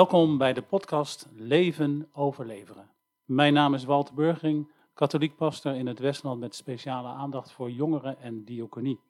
Welkom 0.00 0.38
bij 0.38 0.52
de 0.52 0.62
podcast 0.62 1.28
Leven 1.32 2.08
overleveren. 2.12 2.90
Mijn 3.24 3.52
naam 3.52 3.74
is 3.74 3.84
Walter 3.84 4.14
Burgering, 4.14 4.72
katholiek 4.94 5.36
pastor 5.36 5.74
in 5.74 5.86
het 5.86 5.98
Westland 5.98 6.40
met 6.40 6.54
speciale 6.54 7.08
aandacht 7.08 7.52
voor 7.52 7.70
jongeren 7.70 8.18
en 8.18 8.44
diaconie. 8.44 9.00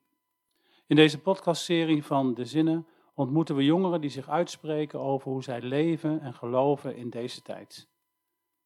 In 0.87 0.97
deze 0.97 1.19
podcastserie 1.19 2.05
van 2.05 2.35
De 2.35 2.45
Zinnen 2.45 2.87
ontmoeten 3.15 3.57
we 3.57 3.65
jongeren 3.65 4.01
die 4.01 4.11
zich 4.11 4.29
uitspreken 4.29 5.01
over 5.01 5.31
hoe 5.31 5.43
zij 5.43 5.61
leven 5.63 6.21
en 6.21 6.35
geloven 6.35 6.97
in 6.97 7.11
deze 7.11 7.43
tijd. 7.43 7.89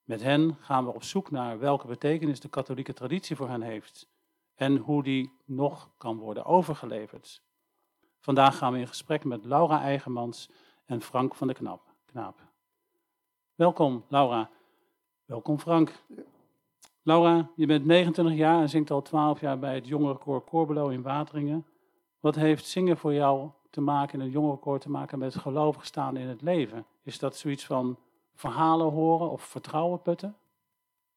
Met 0.05 0.23
hen 0.23 0.57
gaan 0.61 0.85
we 0.85 0.95
op 0.95 1.03
zoek 1.03 1.31
naar 1.31 1.59
welke 1.59 1.87
betekenis 1.87 2.41
de 2.41 2.49
katholieke 2.49 2.93
traditie 2.93 3.37
voor 3.37 3.49
hen 3.49 3.63
heeft 3.63 4.09
en 4.55 4.77
hoe 4.77 5.03
die 5.03 5.33
nog 5.45 5.91
kan 5.99 6.19
worden 6.19 6.45
overgeleverd. 6.45 7.43
Vandaag 8.21 8.59
gaan 8.59 8.73
we 8.73 8.79
in 8.79 8.89
gesprek 8.89 9.25
met 9.25 9.45
Laura 9.45 9.81
Eigenmans 9.81 10.51
en 10.85 11.01
Frank 11.01 11.35
van 11.35 11.47
de 11.47 11.55
Knap. 11.55 11.84
Knaap. 12.15 12.41
Welkom, 13.55 14.05
Laura. 14.09 14.51
Welkom, 15.25 15.59
Frank. 15.59 15.93
Laura, 17.03 17.51
je 17.57 17.67
bent 17.67 17.85
29 17.85 18.37
jaar 18.37 18.61
en 18.61 18.69
zingt 18.69 18.91
al 18.91 19.03
12 19.03 19.41
jaar 19.41 19.59
bij 19.59 19.75
het 19.75 19.87
jongerenkoor 19.87 20.45
Corbelo 20.45 20.89
in 20.89 21.03
Wateringen. 21.03 21.67
Wat 22.21 22.35
heeft 22.35 22.67
zingen 22.67 22.97
voor 22.97 23.13
jou 23.13 23.51
te 23.71 23.81
maken, 23.81 24.19
in 24.19 24.25
het 24.25 24.33
jongerenkoor 24.33 24.79
te 24.79 24.91
maken 24.91 25.19
met 25.19 25.35
gelovig 25.35 25.87
staan 25.87 26.17
in 26.17 26.29
het 26.29 26.43
leven? 26.43 26.87
Is 27.03 27.19
dat 27.19 27.37
zoiets 27.37 27.67
van 27.67 27.99
verhalen 28.35 28.91
horen 28.91 29.31
of 29.31 29.43
vertrouwen 29.43 30.03
putten? 30.03 30.37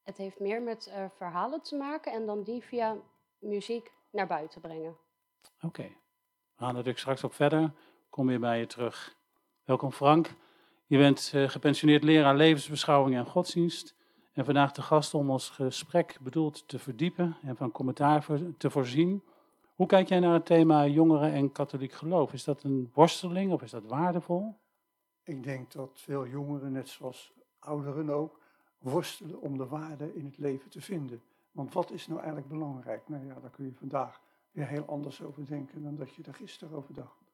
Het 0.02 0.16
heeft 0.16 0.40
meer 0.40 0.62
met 0.62 0.88
uh, 0.88 1.04
verhalen 1.16 1.62
te 1.62 1.76
maken 1.76 2.12
en 2.12 2.26
dan 2.26 2.42
die 2.42 2.62
via 2.62 2.96
muziek 3.38 3.92
naar 4.10 4.26
buiten 4.26 4.60
brengen. 4.60 4.96
Oké, 5.62 5.82
we 5.82 6.64
gaan 6.64 6.72
natuurlijk 6.72 6.98
straks 6.98 7.24
op 7.24 7.34
verder. 7.34 7.72
Kom 8.10 8.26
weer 8.26 8.40
bij 8.40 8.58
je 8.58 8.66
terug. 8.66 9.16
Welkom 9.64 9.92
Frank. 9.92 10.34
Je 10.88 10.98
bent 10.98 11.32
uh, 11.34 11.48
gepensioneerd 11.48 12.04
leraar 12.04 12.36
levensbeschouwing 12.36 13.16
en 13.16 13.26
godsdienst. 13.26 13.94
En 14.32 14.44
vandaag 14.44 14.72
de 14.72 14.82
gast 14.82 15.14
om 15.14 15.30
ons 15.30 15.50
gesprek 15.50 16.18
bedoeld 16.20 16.68
te 16.68 16.78
verdiepen 16.78 17.36
en 17.42 17.56
van 17.56 17.72
commentaar 17.72 18.26
te 18.58 18.70
voorzien. 18.70 19.22
Hoe 19.74 19.86
kijk 19.86 20.08
jij 20.08 20.20
naar 20.20 20.32
het 20.32 20.46
thema 20.46 20.86
jongeren 20.86 21.32
en 21.32 21.52
katholiek 21.52 21.92
geloof? 21.92 22.32
Is 22.32 22.44
dat 22.44 22.62
een 22.62 22.90
worsteling 22.94 23.52
of 23.52 23.62
is 23.62 23.70
dat 23.70 23.84
waardevol? 23.84 24.54
Ik 25.22 25.42
denk 25.42 25.72
dat 25.72 25.90
veel 25.94 26.26
jongeren, 26.26 26.72
net 26.72 26.88
zoals 26.88 27.32
ouderen 27.58 28.10
ook, 28.10 28.40
worstelen 28.78 29.40
om 29.40 29.56
de 29.56 29.66
waarde 29.66 30.14
in 30.14 30.24
het 30.24 30.38
leven 30.38 30.70
te 30.70 30.80
vinden. 30.80 31.22
Want 31.52 31.72
wat 31.72 31.90
is 31.90 32.06
nou 32.06 32.18
eigenlijk 32.18 32.48
belangrijk? 32.48 33.08
Nou 33.08 33.26
ja, 33.26 33.40
daar 33.40 33.50
kun 33.50 33.64
je 33.64 33.72
vandaag 33.74 34.20
weer 34.50 34.66
heel 34.66 34.84
anders 34.86 35.22
over 35.22 35.46
denken 35.46 35.82
dan 35.82 35.96
dat 35.96 36.14
je 36.14 36.22
er 36.22 36.34
gisteren 36.34 36.76
over 36.76 36.94
dacht. 36.94 37.32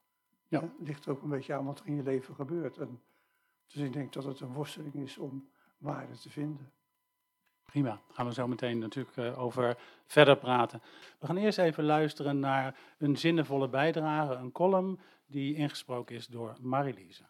Ja. 0.48 0.60
Het 0.60 0.70
ligt 0.78 1.08
ook 1.08 1.22
een 1.22 1.28
beetje 1.28 1.55
aan 1.55 1.64
wat 1.64 1.80
er 1.80 1.86
in 1.86 1.97
je 1.97 2.02
leven 2.02 2.34
gebeurt. 2.34 2.78
En 2.78 3.00
dus 3.66 3.82
ik 3.82 3.92
denk 3.92 4.12
dat 4.12 4.24
het 4.24 4.40
een 4.40 4.52
worsteling 4.52 4.94
is 4.94 5.18
om 5.18 5.48
waarde 5.78 6.18
te 6.18 6.30
vinden. 6.30 6.72
Prima, 7.64 7.88
daar 7.88 8.14
gaan 8.14 8.26
we 8.26 8.32
zo 8.32 8.48
meteen 8.48 8.78
natuurlijk 8.78 9.16
eh, 9.16 9.42
over 9.42 9.78
verder 10.06 10.36
praten. 10.36 10.82
We 11.18 11.26
gaan 11.26 11.36
eerst 11.36 11.58
even 11.58 11.84
luisteren 11.84 12.38
naar 12.38 12.78
een 12.98 13.16
zinnevolle 13.16 13.68
bijdrage, 13.68 14.34
een 14.34 14.52
column 14.52 15.00
die 15.26 15.54
ingesproken 15.54 16.16
is 16.16 16.26
door 16.26 16.56
Marilise. 16.60 17.24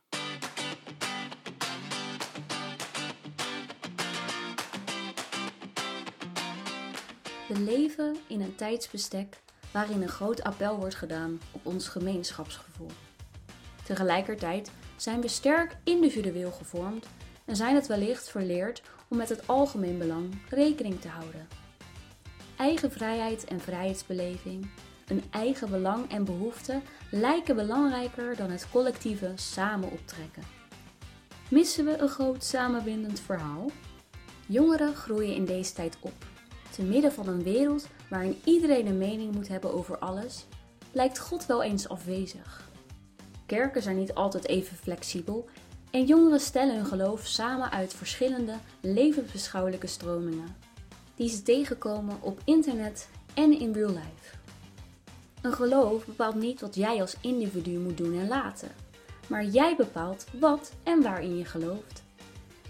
We 7.48 7.60
leven 7.60 8.16
in 8.26 8.40
een 8.40 8.54
tijdsbestek 8.54 9.42
waarin 9.72 10.02
een 10.02 10.08
groot 10.08 10.42
appel 10.42 10.78
wordt 10.78 10.94
gedaan 10.94 11.40
op 11.50 11.66
ons 11.66 11.88
gemeenschapsgevoel. 11.88 12.90
Tegelijkertijd 13.84 14.72
zijn 14.96 15.20
we 15.20 15.28
sterk 15.28 15.76
individueel 15.84 16.50
gevormd 16.50 17.06
en 17.44 17.56
zijn 17.56 17.74
het 17.74 17.86
wellicht 17.86 18.30
verleerd 18.30 18.82
om 19.08 19.16
met 19.16 19.28
het 19.28 19.46
algemeen 19.46 19.98
belang 19.98 20.34
rekening 20.48 21.00
te 21.00 21.08
houden. 21.08 21.48
Eigen 22.56 22.90
vrijheid 22.90 23.44
en 23.44 23.60
vrijheidsbeleving, 23.60 24.66
een 25.06 25.22
eigen 25.30 25.70
belang 25.70 26.10
en 26.10 26.24
behoefte 26.24 26.80
lijken 27.10 27.56
belangrijker 27.56 28.36
dan 28.36 28.50
het 28.50 28.70
collectieve 28.70 29.32
samen 29.34 29.90
optrekken. 29.90 30.42
Missen 31.50 31.84
we 31.84 31.96
een 31.96 32.08
groot 32.08 32.44
samenbindend 32.44 33.20
verhaal? 33.20 33.70
Jongeren 34.46 34.94
groeien 34.94 35.34
in 35.34 35.44
deze 35.44 35.72
tijd 35.72 35.96
op. 36.00 36.24
Te 36.70 36.82
midden 36.82 37.12
van 37.12 37.28
een 37.28 37.42
wereld 37.42 37.88
waarin 38.08 38.40
iedereen 38.44 38.86
een 38.86 38.98
mening 38.98 39.34
moet 39.34 39.48
hebben 39.48 39.74
over 39.74 39.98
alles, 39.98 40.46
lijkt 40.92 41.18
God 41.18 41.46
wel 41.46 41.62
eens 41.62 41.88
afwezig. 41.88 42.72
Kerken 43.46 43.82
zijn 43.82 43.96
niet 43.96 44.14
altijd 44.14 44.46
even 44.46 44.76
flexibel 44.76 45.48
en 45.90 46.04
jongeren 46.04 46.40
stellen 46.40 46.74
hun 46.74 46.86
geloof 46.86 47.26
samen 47.26 47.70
uit 47.70 47.94
verschillende 47.94 48.54
levensbeschouwelijke 48.80 49.86
stromingen, 49.86 50.56
die 51.16 51.28
ze 51.28 51.42
tegenkomen 51.42 52.16
op 52.20 52.40
internet 52.44 53.08
en 53.34 53.60
in 53.60 53.72
real 53.72 53.88
life. 53.88 54.36
Een 55.42 55.52
geloof 55.52 56.06
bepaalt 56.06 56.34
niet 56.34 56.60
wat 56.60 56.74
jij 56.74 57.00
als 57.00 57.16
individu 57.20 57.78
moet 57.78 57.96
doen 57.96 58.18
en 58.18 58.28
laten, 58.28 58.70
maar 59.26 59.44
jij 59.44 59.76
bepaalt 59.76 60.26
wat 60.40 60.72
en 60.82 61.02
waarin 61.02 61.36
je 61.36 61.44
gelooft. 61.44 62.02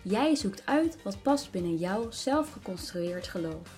Jij 0.02 0.34
zoekt 0.34 0.66
uit 0.66 1.02
wat 1.02 1.22
past 1.22 1.50
binnen 1.50 1.76
jouw 1.76 2.10
zelf 2.10 2.52
geconstrueerd 2.52 3.28
geloof. 3.28 3.68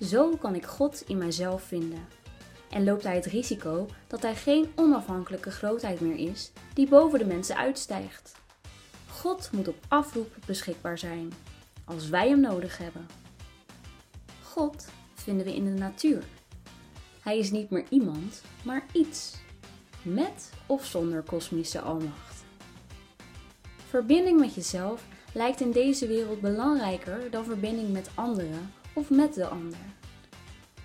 Zo 0.00 0.36
kan 0.36 0.54
ik 0.54 0.66
God 0.66 1.02
in 1.06 1.18
mijzelf 1.18 1.62
vinden. 1.62 2.06
En 2.72 2.84
loopt 2.84 3.02
hij 3.02 3.14
het 3.14 3.26
risico 3.26 3.86
dat 4.06 4.22
hij 4.22 4.34
geen 4.34 4.72
onafhankelijke 4.74 5.50
grootheid 5.50 6.00
meer 6.00 6.30
is 6.30 6.52
die 6.74 6.88
boven 6.88 7.18
de 7.18 7.24
mensen 7.24 7.56
uitstijgt. 7.56 8.32
God 9.10 9.50
moet 9.52 9.68
op 9.68 9.76
afroep 9.88 10.36
beschikbaar 10.46 10.98
zijn, 10.98 11.32
als 11.84 12.08
wij 12.08 12.28
hem 12.28 12.40
nodig 12.40 12.78
hebben. 12.78 13.06
God 14.42 14.86
vinden 15.14 15.46
we 15.46 15.54
in 15.54 15.64
de 15.64 15.70
natuur. 15.70 16.22
Hij 17.20 17.38
is 17.38 17.50
niet 17.50 17.70
meer 17.70 17.84
iemand, 17.88 18.42
maar 18.62 18.86
iets, 18.92 19.34
met 20.02 20.50
of 20.66 20.84
zonder 20.84 21.22
kosmische 21.22 21.80
almacht. 21.80 22.44
Verbinding 23.88 24.40
met 24.40 24.54
jezelf 24.54 25.04
lijkt 25.32 25.60
in 25.60 25.70
deze 25.70 26.06
wereld 26.06 26.40
belangrijker 26.40 27.30
dan 27.30 27.44
verbinding 27.44 27.92
met 27.92 28.10
anderen 28.14 28.72
of 28.92 29.10
met 29.10 29.34
de 29.34 29.46
ander. 29.46 29.78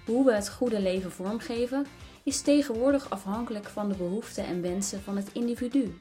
Hoe 0.08 0.26
we 0.26 0.34
het 0.34 0.50
goede 0.50 0.82
leven 0.82 1.12
vormgeven 1.12 1.86
is 2.24 2.42
tegenwoordig 2.42 3.10
afhankelijk 3.10 3.66
van 3.66 3.90
de 3.90 3.96
behoeften 3.96 4.46
en 4.46 4.62
wensen 4.62 5.02
van 5.02 5.18
het 5.18 5.30
individu. 5.34 5.98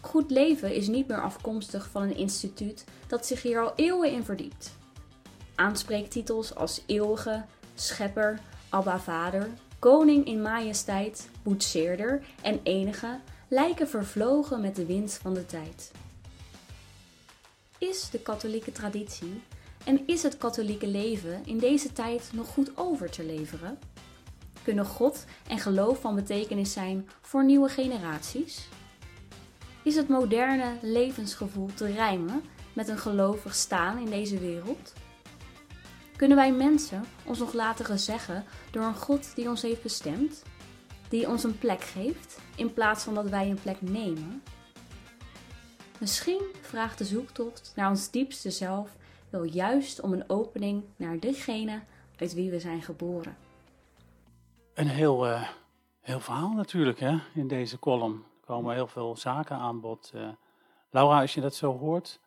Goed 0.00 0.30
leven 0.30 0.74
is 0.74 0.88
niet 0.88 1.08
meer 1.08 1.22
afkomstig 1.22 1.88
van 1.90 2.02
een 2.02 2.16
instituut 2.16 2.84
dat 3.06 3.26
zich 3.26 3.42
hier 3.42 3.60
al 3.60 3.72
eeuwen 3.76 4.12
in 4.12 4.24
verdiept. 4.24 4.76
Aanspreektitels 5.54 6.54
als 6.54 6.82
eeuwige, 6.86 7.44
schepper, 7.74 8.40
Abba 8.68 8.98
Vader, 8.98 9.48
koning 9.78 10.26
in 10.26 10.42
majesteit, 10.42 11.28
boetseerder 11.42 12.22
en 12.42 12.60
enige 12.62 13.20
lijken 13.48 13.88
vervlogen 13.88 14.60
met 14.60 14.76
de 14.76 14.86
wind 14.86 15.18
van 15.22 15.34
de 15.34 15.46
tijd. 15.46 15.92
Is 17.78 18.10
de 18.10 18.18
katholieke 18.18 18.72
traditie 18.72 19.42
en 19.84 20.06
is 20.06 20.22
het 20.22 20.38
katholieke 20.38 20.86
leven 20.86 21.40
in 21.44 21.58
deze 21.58 21.92
tijd 21.92 22.30
nog 22.32 22.46
goed 22.46 22.76
over 22.76 23.10
te 23.10 23.24
leveren? 23.24 23.78
Kunnen 24.62 24.86
God 24.86 25.24
en 25.48 25.58
geloof 25.58 26.00
van 26.00 26.14
betekenis 26.14 26.72
zijn 26.72 27.08
voor 27.20 27.44
nieuwe 27.44 27.68
generaties? 27.68 28.68
Is 29.82 29.96
het 29.96 30.08
moderne 30.08 30.72
levensgevoel 30.82 31.70
te 31.74 31.86
rijmen 31.86 32.42
met 32.72 32.88
een 32.88 32.98
gelovig 32.98 33.54
staan 33.54 33.98
in 33.98 34.10
deze 34.10 34.38
wereld? 34.38 34.92
Kunnen 36.16 36.36
wij 36.36 36.52
mensen 36.52 37.04
ons 37.24 37.38
nog 37.38 37.52
laten 37.52 37.84
gezeggen 37.84 38.44
door 38.70 38.82
een 38.82 38.94
God 38.94 39.34
die 39.34 39.48
ons 39.48 39.62
heeft 39.62 39.82
bestemd? 39.82 40.42
Die 41.08 41.28
ons 41.28 41.44
een 41.44 41.58
plek 41.58 41.82
geeft 41.82 42.38
in 42.56 42.72
plaats 42.72 43.04
van 43.04 43.14
dat 43.14 43.28
wij 43.28 43.50
een 43.50 43.60
plek 43.62 43.80
nemen? 43.80 44.42
Misschien 45.98 46.42
vraagt 46.60 46.98
de 46.98 47.04
zoektocht 47.04 47.72
naar 47.76 47.90
ons 47.90 48.10
diepste 48.10 48.50
zelf 48.50 48.90
wel 49.30 49.44
juist 49.44 50.00
om 50.00 50.12
een 50.12 50.28
opening 50.28 50.84
naar 50.96 51.20
degene 51.20 51.80
uit 52.16 52.34
wie 52.34 52.50
we 52.50 52.60
zijn 52.60 52.82
geboren. 52.82 53.36
Een 54.74 54.88
heel, 54.88 55.26
uh, 55.26 55.48
heel 56.00 56.20
verhaal 56.20 56.52
natuurlijk 56.52 57.00
hè, 57.00 57.18
in 57.34 57.48
deze 57.48 57.78
column. 57.78 58.24
Er 58.40 58.46
komen 58.46 58.74
heel 58.74 58.86
veel 58.86 59.16
zaken 59.16 59.56
aan 59.56 59.80
bod. 59.80 60.12
Uh, 60.14 60.28
Laura, 60.90 61.20
als 61.20 61.34
je 61.34 61.40
dat 61.40 61.54
zo 61.54 61.78
hoort, 61.78 62.20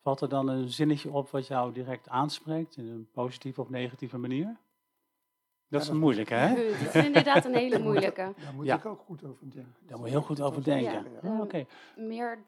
valt 0.00 0.20
er 0.20 0.28
dan 0.28 0.48
een 0.48 0.68
zinnetje 0.68 1.10
op 1.10 1.30
wat 1.30 1.46
jou 1.46 1.72
direct 1.72 2.08
aanspreekt 2.08 2.76
in 2.76 2.86
een 2.88 3.08
positieve 3.12 3.60
of 3.60 3.68
negatieve 3.68 4.18
manier? 4.18 4.56
Dat 5.68 5.82
is 5.82 5.88
een 5.88 5.98
moeilijke, 5.98 6.34
hè? 6.34 6.54
Dat 6.54 6.94
is 6.94 7.04
inderdaad 7.04 7.44
een 7.44 7.54
hele 7.54 7.78
moeilijke. 7.78 8.32
Daar 8.44 8.54
moet 8.54 8.68
ik 8.68 8.86
ook 8.86 9.00
goed 9.00 9.24
over 9.24 9.50
denken. 9.50 9.74
Daar 9.86 9.98
moet 9.98 10.06
je 10.06 10.12
heel 10.12 10.22
goed 10.22 10.40
over 10.40 10.64
denken. 10.64 11.06
Ja, 11.22 11.28
ah, 11.28 11.40
Oké. 11.40 11.66
Meer 11.96 12.44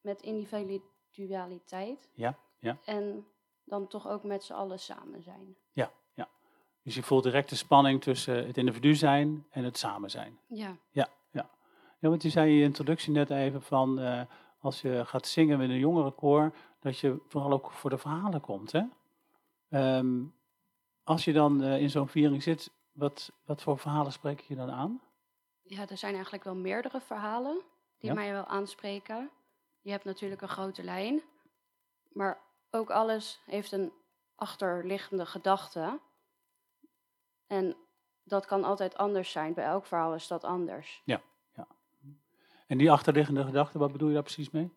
met 0.00 0.22
individualiteit. 0.22 2.10
Ja, 2.14 2.38
ja. 2.58 2.78
En 2.84 3.26
dan 3.72 3.86
toch 3.86 4.08
ook 4.08 4.22
met 4.22 4.44
z'n 4.44 4.52
allen 4.52 4.78
samen 4.78 5.22
zijn. 5.22 5.56
Ja, 5.72 5.90
ja. 6.14 6.28
Dus 6.82 6.94
je 6.94 7.02
voelt 7.02 7.22
direct 7.22 7.48
de 7.48 7.56
spanning 7.56 8.02
tussen 8.02 8.46
het 8.46 8.56
individu 8.56 8.94
zijn 8.94 9.46
en 9.50 9.64
het 9.64 9.78
samen 9.78 10.10
zijn. 10.10 10.38
Ja. 10.46 10.76
Ja, 10.90 11.08
ja. 11.30 11.50
ja 11.98 12.08
want 12.08 12.22
je 12.22 12.30
zei 12.30 12.50
in 12.50 12.56
je 12.56 12.64
introductie 12.64 13.12
net 13.12 13.30
even 13.30 13.62
van, 13.62 14.00
uh, 14.00 14.20
als 14.60 14.80
je 14.80 15.02
gaat 15.06 15.26
zingen 15.26 15.58
met 15.58 15.68
een 15.68 15.78
jongerenkoor, 15.78 16.54
dat 16.80 16.98
je 16.98 17.20
vooral 17.28 17.52
ook 17.52 17.70
voor 17.70 17.90
de 17.90 17.98
verhalen 17.98 18.40
komt. 18.40 18.72
Hè? 18.72 18.82
Ehm, 19.68 20.24
als 21.04 21.24
je 21.24 21.32
dan 21.32 21.62
eh, 21.62 21.80
in 21.80 21.90
zo'n 21.90 22.08
viering 22.08 22.42
zit, 22.42 22.70
wat, 22.92 23.32
wat 23.44 23.62
voor 23.62 23.78
verhalen 23.78 24.12
spreek 24.12 24.40
je 24.40 24.54
dan 24.54 24.70
aan? 24.70 25.00
Ja, 25.62 25.88
er 25.88 25.96
zijn 25.96 26.14
eigenlijk 26.14 26.44
wel 26.44 26.54
meerdere 26.56 27.00
verhalen 27.00 27.60
die 27.98 28.08
Ja. 28.08 28.14
mij 28.14 28.32
wel 28.32 28.46
aanspreken. 28.46 29.30
Je 29.80 29.90
hebt 29.90 30.04
natuurlijk 30.04 30.42
een 30.42 30.48
grote 30.48 30.82
lijn, 30.82 31.22
maar 32.12 32.40
ook 32.72 32.90
alles 32.90 33.40
heeft 33.46 33.72
een 33.72 33.92
achterliggende 34.34 35.26
gedachte. 35.26 36.00
En 37.46 37.76
dat 38.24 38.46
kan 38.46 38.64
altijd 38.64 38.96
anders 38.96 39.30
zijn. 39.30 39.54
Bij 39.54 39.64
elk 39.64 39.86
verhaal 39.86 40.14
is 40.14 40.26
dat 40.26 40.44
anders. 40.44 41.02
En 42.72 42.78
die 42.78 42.90
achterliggende 42.90 43.44
gedachte, 43.44 43.78
wat 43.78 43.92
bedoel 43.92 44.08
je 44.08 44.14
daar 44.14 44.22
precies 44.22 44.50
mee? 44.50 44.70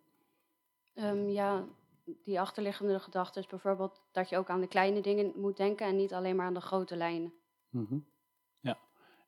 Ehm, 0.93 1.29
ja, 1.29 1.63
die 2.23 2.39
achterliggende 2.39 2.99
gedachte 2.99 3.39
is 3.39 3.47
bijvoorbeeld 3.47 4.01
dat 4.11 4.29
je 4.29 4.37
ook 4.37 4.49
aan 4.49 4.59
de 4.59 4.67
kleine 4.67 5.01
dingen 5.01 5.31
moet 5.35 5.57
denken 5.57 5.87
en 5.87 5.95
niet 5.95 6.13
alleen 6.13 6.35
maar 6.35 6.45
aan 6.45 6.53
de 6.53 6.61
grote 6.61 6.95
lijnen. 6.95 7.33
Mhm. 7.69 7.97
Ja. 8.59 8.77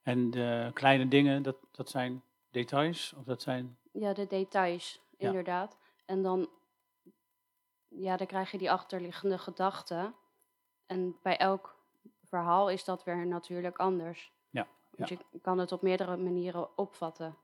En 0.02 0.32
de 0.32 0.72
kleine 0.74 1.08
dingen, 1.08 1.44
dat, 1.44 1.56
dat 1.72 1.90
zijn 1.90 2.24
details? 2.52 3.14
Of 3.18 3.24
dat 3.24 3.42
zijn... 3.42 3.78
Ja, 3.92 4.14
de 4.14 4.28
details, 4.28 5.02
Ja. 5.18 5.28
inderdaad. 5.28 5.78
En 6.06 6.22
dan, 6.22 6.50
ja, 8.00 8.18
dan 8.18 8.28
krijg 8.28 8.52
je 8.52 8.58
die 8.58 8.72
achterliggende 8.72 9.38
gedachte. 9.38 10.14
En 10.86 11.18
bij 11.22 11.38
elk 11.38 11.76
verhaal 12.30 12.70
is 12.70 12.84
dat 12.84 13.04
weer 13.04 13.28
natuurlijk 13.28 13.78
anders. 13.78 14.32
Ja, 14.50 14.68
Want 14.96 15.10
je 15.10 15.18
kan 15.42 15.58
het 15.58 15.72
op 15.72 15.82
meerdere 15.82 16.18
manieren 16.18 16.78
opvatten. 16.78 17.38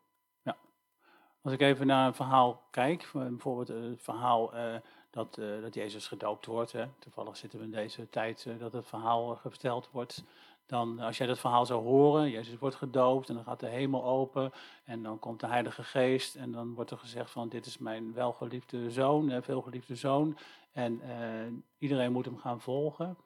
Als 1.41 1.53
ik 1.53 1.61
even 1.61 1.87
naar 1.87 2.07
een 2.07 2.13
verhaal 2.13 2.61
kijk, 2.71 3.03
voor- 3.03 3.21
bijvoorbeeld 3.29 3.69
eh, 3.69 3.81
het 3.81 4.01
verhaal 4.01 4.53
eh, 4.53 4.75
dat, 5.09 5.37
eh, 5.37 5.61
dat 5.61 5.73
Jezus 5.73 6.07
gedoopt 6.07 6.45
wordt. 6.45 6.71
Hè. 6.71 6.87
Toevallig 6.99 7.37
zitten 7.37 7.59
we 7.59 7.65
in 7.65 7.71
deze 7.71 8.09
tijd 8.09 8.45
eh, 8.45 8.59
dat 8.59 8.73
het 8.73 8.85
verhaal 8.87 9.31
eh, 9.33 9.39
verteld 9.41 9.89
wordt. 9.91 10.23
Dan, 10.65 10.99
als 10.99 11.17
jij 11.17 11.27
dat 11.27 11.39
verhaal 11.39 11.65
zou 11.65 11.83
horen, 11.83 12.29
Jezus 12.29 12.57
wordt 12.59 12.75
gedoopt 12.75 13.29
en 13.29 13.35
dan 13.35 13.43
gaat 13.43 13.59
de 13.59 13.67
hemel 13.67 14.03
open 14.03 14.51
en 14.83 15.03
dan 15.03 15.19
komt 15.19 15.39
de 15.39 15.47
Heilige 15.47 15.83
Geest 15.83 16.35
en 16.35 16.51
dan 16.51 16.73
wordt 16.73 16.91
er 16.91 16.97
gezegd 16.97 17.31
van 17.31 17.49
dit 17.49 17.65
is 17.65 17.77
mijn 17.77 18.13
welgeliefde 18.13 18.91
zoon, 18.91 19.29
eh, 19.29 19.41
veelgeliefde 19.41 19.95
zoon 19.95 20.37
en 20.71 21.01
eh, 21.01 21.53
iedereen 21.77 22.11
moet 22.11 22.25
hem 22.25 22.37
gaan 22.37 22.61
volgen. 22.61 23.17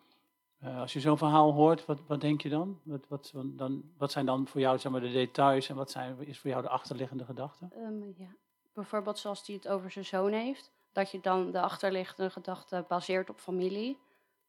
Eh, 0.59 0.79
als 0.79 0.93
je 0.93 0.99
zo'n 0.99 1.17
verhaal 1.17 1.53
hoort, 1.53 1.85
wat, 1.85 1.99
wat 2.07 2.21
denk 2.21 2.41
je 2.41 2.49
dan? 2.49 2.79
Wat, 2.83 3.07
wat, 3.07 3.33
dan? 3.45 3.83
wat 3.97 4.11
zijn 4.11 4.25
dan 4.25 4.47
voor 4.47 4.61
jou 4.61 4.77
zeg 4.77 4.91
maar, 4.91 5.01
de 5.01 5.11
details 5.11 5.69
en 5.69 5.75
wat 5.75 5.91
zijn, 5.91 6.27
is 6.27 6.39
voor 6.39 6.49
jou 6.49 6.61
de 6.61 6.69
achterliggende 6.69 7.25
gedachte? 7.25 7.67
Ehm, 7.71 8.01
ja. 8.17 8.35
Bijvoorbeeld 8.73 9.19
zoals 9.19 9.47
hij 9.47 9.55
het 9.55 9.67
over 9.67 9.91
zijn 9.91 10.05
zoon 10.05 10.31
heeft. 10.31 10.71
Dat 10.91 11.11
je 11.11 11.19
dan 11.19 11.51
de 11.51 11.61
achterliggende 11.61 12.29
gedachte 12.29 12.85
baseert 12.87 13.29
op 13.29 13.39
familie. 13.39 13.97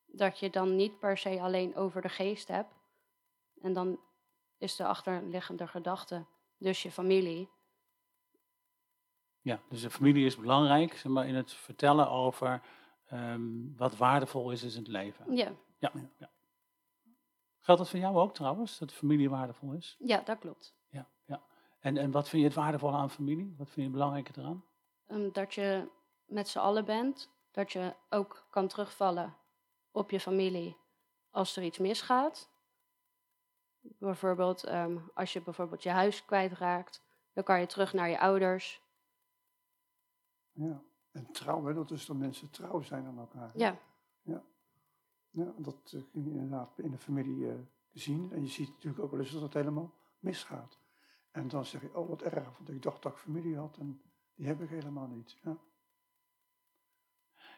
Dat 0.06 0.38
je 0.38 0.50
dan 0.50 0.76
niet 0.76 0.98
per 0.98 1.18
se 1.18 1.40
alleen 1.40 1.76
over 1.76 2.02
de 2.02 2.08
geest 2.08 2.48
hebt. 2.48 2.77
En 3.62 3.72
dan 3.72 4.00
is 4.58 4.76
de 4.76 4.86
achterliggende 4.86 5.66
gedachte 5.66 6.26
dus 6.58 6.82
je 6.82 6.90
familie. 6.90 7.50
Ja, 9.40 9.60
dus 9.68 9.80
de 9.80 9.90
familie 9.90 10.26
is 10.26 10.36
belangrijk 10.36 10.92
zeg 10.92 11.12
maar, 11.12 11.26
in 11.26 11.34
het 11.34 11.52
vertellen 11.52 12.10
over 12.10 12.62
ehm, 13.06 13.76
wat 13.76 13.96
waardevol 13.96 14.50
is 14.50 14.62
in 14.62 14.78
het 14.78 14.88
leven. 14.88 15.34
Ja, 15.36 15.52
Ja, 15.78 15.92
ja. 16.18 16.30
Geldt 17.60 17.80
dat 17.80 17.90
voor 17.90 18.00
jou 18.00 18.16
ook 18.16 18.34
trouwens, 18.34 18.78
dat 18.78 18.92
familie 18.92 19.30
waardevol 19.30 19.72
is? 19.72 19.96
ja 19.98 20.20
dat 20.20 20.38
klopt. 20.38 20.74
Ja, 20.88 21.08
ja. 21.24 21.42
En, 21.80 21.96
en 21.96 22.10
wat 22.10 22.28
vind 22.28 22.42
je 22.42 22.48
het 22.48 22.56
waardevolle 22.56 22.96
aan 22.96 23.10
familie? 23.10 23.54
Wat 23.56 23.66
vind 23.66 23.74
je 23.74 23.82
het 23.82 23.92
belangrijke 23.92 24.32
eraan? 24.36 24.64
Ehm, 25.06 25.30
dat 25.32 25.54
je 25.54 25.88
met 26.26 26.48
z'n 26.48 26.58
allen 26.58 26.84
bent. 26.84 27.30
Dat 27.50 27.72
je 27.72 27.94
ook 28.10 28.46
kan 28.50 28.68
terugvallen 28.68 29.36
op 29.90 30.10
je 30.10 30.20
familie 30.20 30.76
als 31.30 31.56
er 31.56 31.62
iets 31.62 31.78
misgaat. 31.78 32.50
Bijvoorbeeld 33.80 34.64
ehm, 34.64 34.98
als 35.14 35.32
je 35.32 35.42
bijvoorbeeld 35.42 35.82
je 35.82 35.90
huis 35.90 36.24
kwijtraakt. 36.24 37.02
Dan 37.32 37.44
kan 37.44 37.60
je 37.60 37.66
terug 37.66 37.92
naar 37.92 38.08
je 38.08 38.20
ouders. 38.20 38.82
Ja. 40.52 40.82
En 41.12 41.32
trouw, 41.32 41.64
hè, 41.64 41.74
dat 41.74 41.90
is 41.90 42.06
dat 42.06 42.16
mensen 42.16 42.50
trouw 42.50 42.80
zijn 42.80 43.06
aan 43.06 43.18
elkaar. 43.18 43.50
Ja, 43.54 43.78
Ja, 45.30 45.52
dat 45.56 45.92
eh, 45.94 46.00
kun 46.10 46.24
je 46.24 46.30
inderdaad 46.30 46.78
in 46.78 46.90
de 46.90 46.98
familie 46.98 47.50
eh, 47.50 47.54
zien. 47.92 48.32
En 48.32 48.42
je 48.42 48.48
ziet 48.48 48.68
natuurlijk 48.68 49.02
ook 49.02 49.10
wel 49.10 49.20
eens 49.20 49.32
dat 49.32 49.42
het 49.42 49.54
helemaal 49.54 49.94
misgaat. 50.18 50.78
En 51.30 51.48
dan 51.48 51.64
zeg 51.64 51.80
je, 51.80 51.96
oh 51.96 52.08
wat 52.08 52.22
erg, 52.22 52.56
want 52.56 52.68
ik 52.68 52.82
dacht 52.82 53.02
dat 53.02 53.12
ik 53.12 53.18
familie 53.18 53.56
had 53.56 53.76
en 53.76 54.00
die 54.34 54.46
heb 54.46 54.60
ik 54.60 54.68
helemaal 54.68 55.06
niet. 55.06 55.36
Ja, 55.42 55.56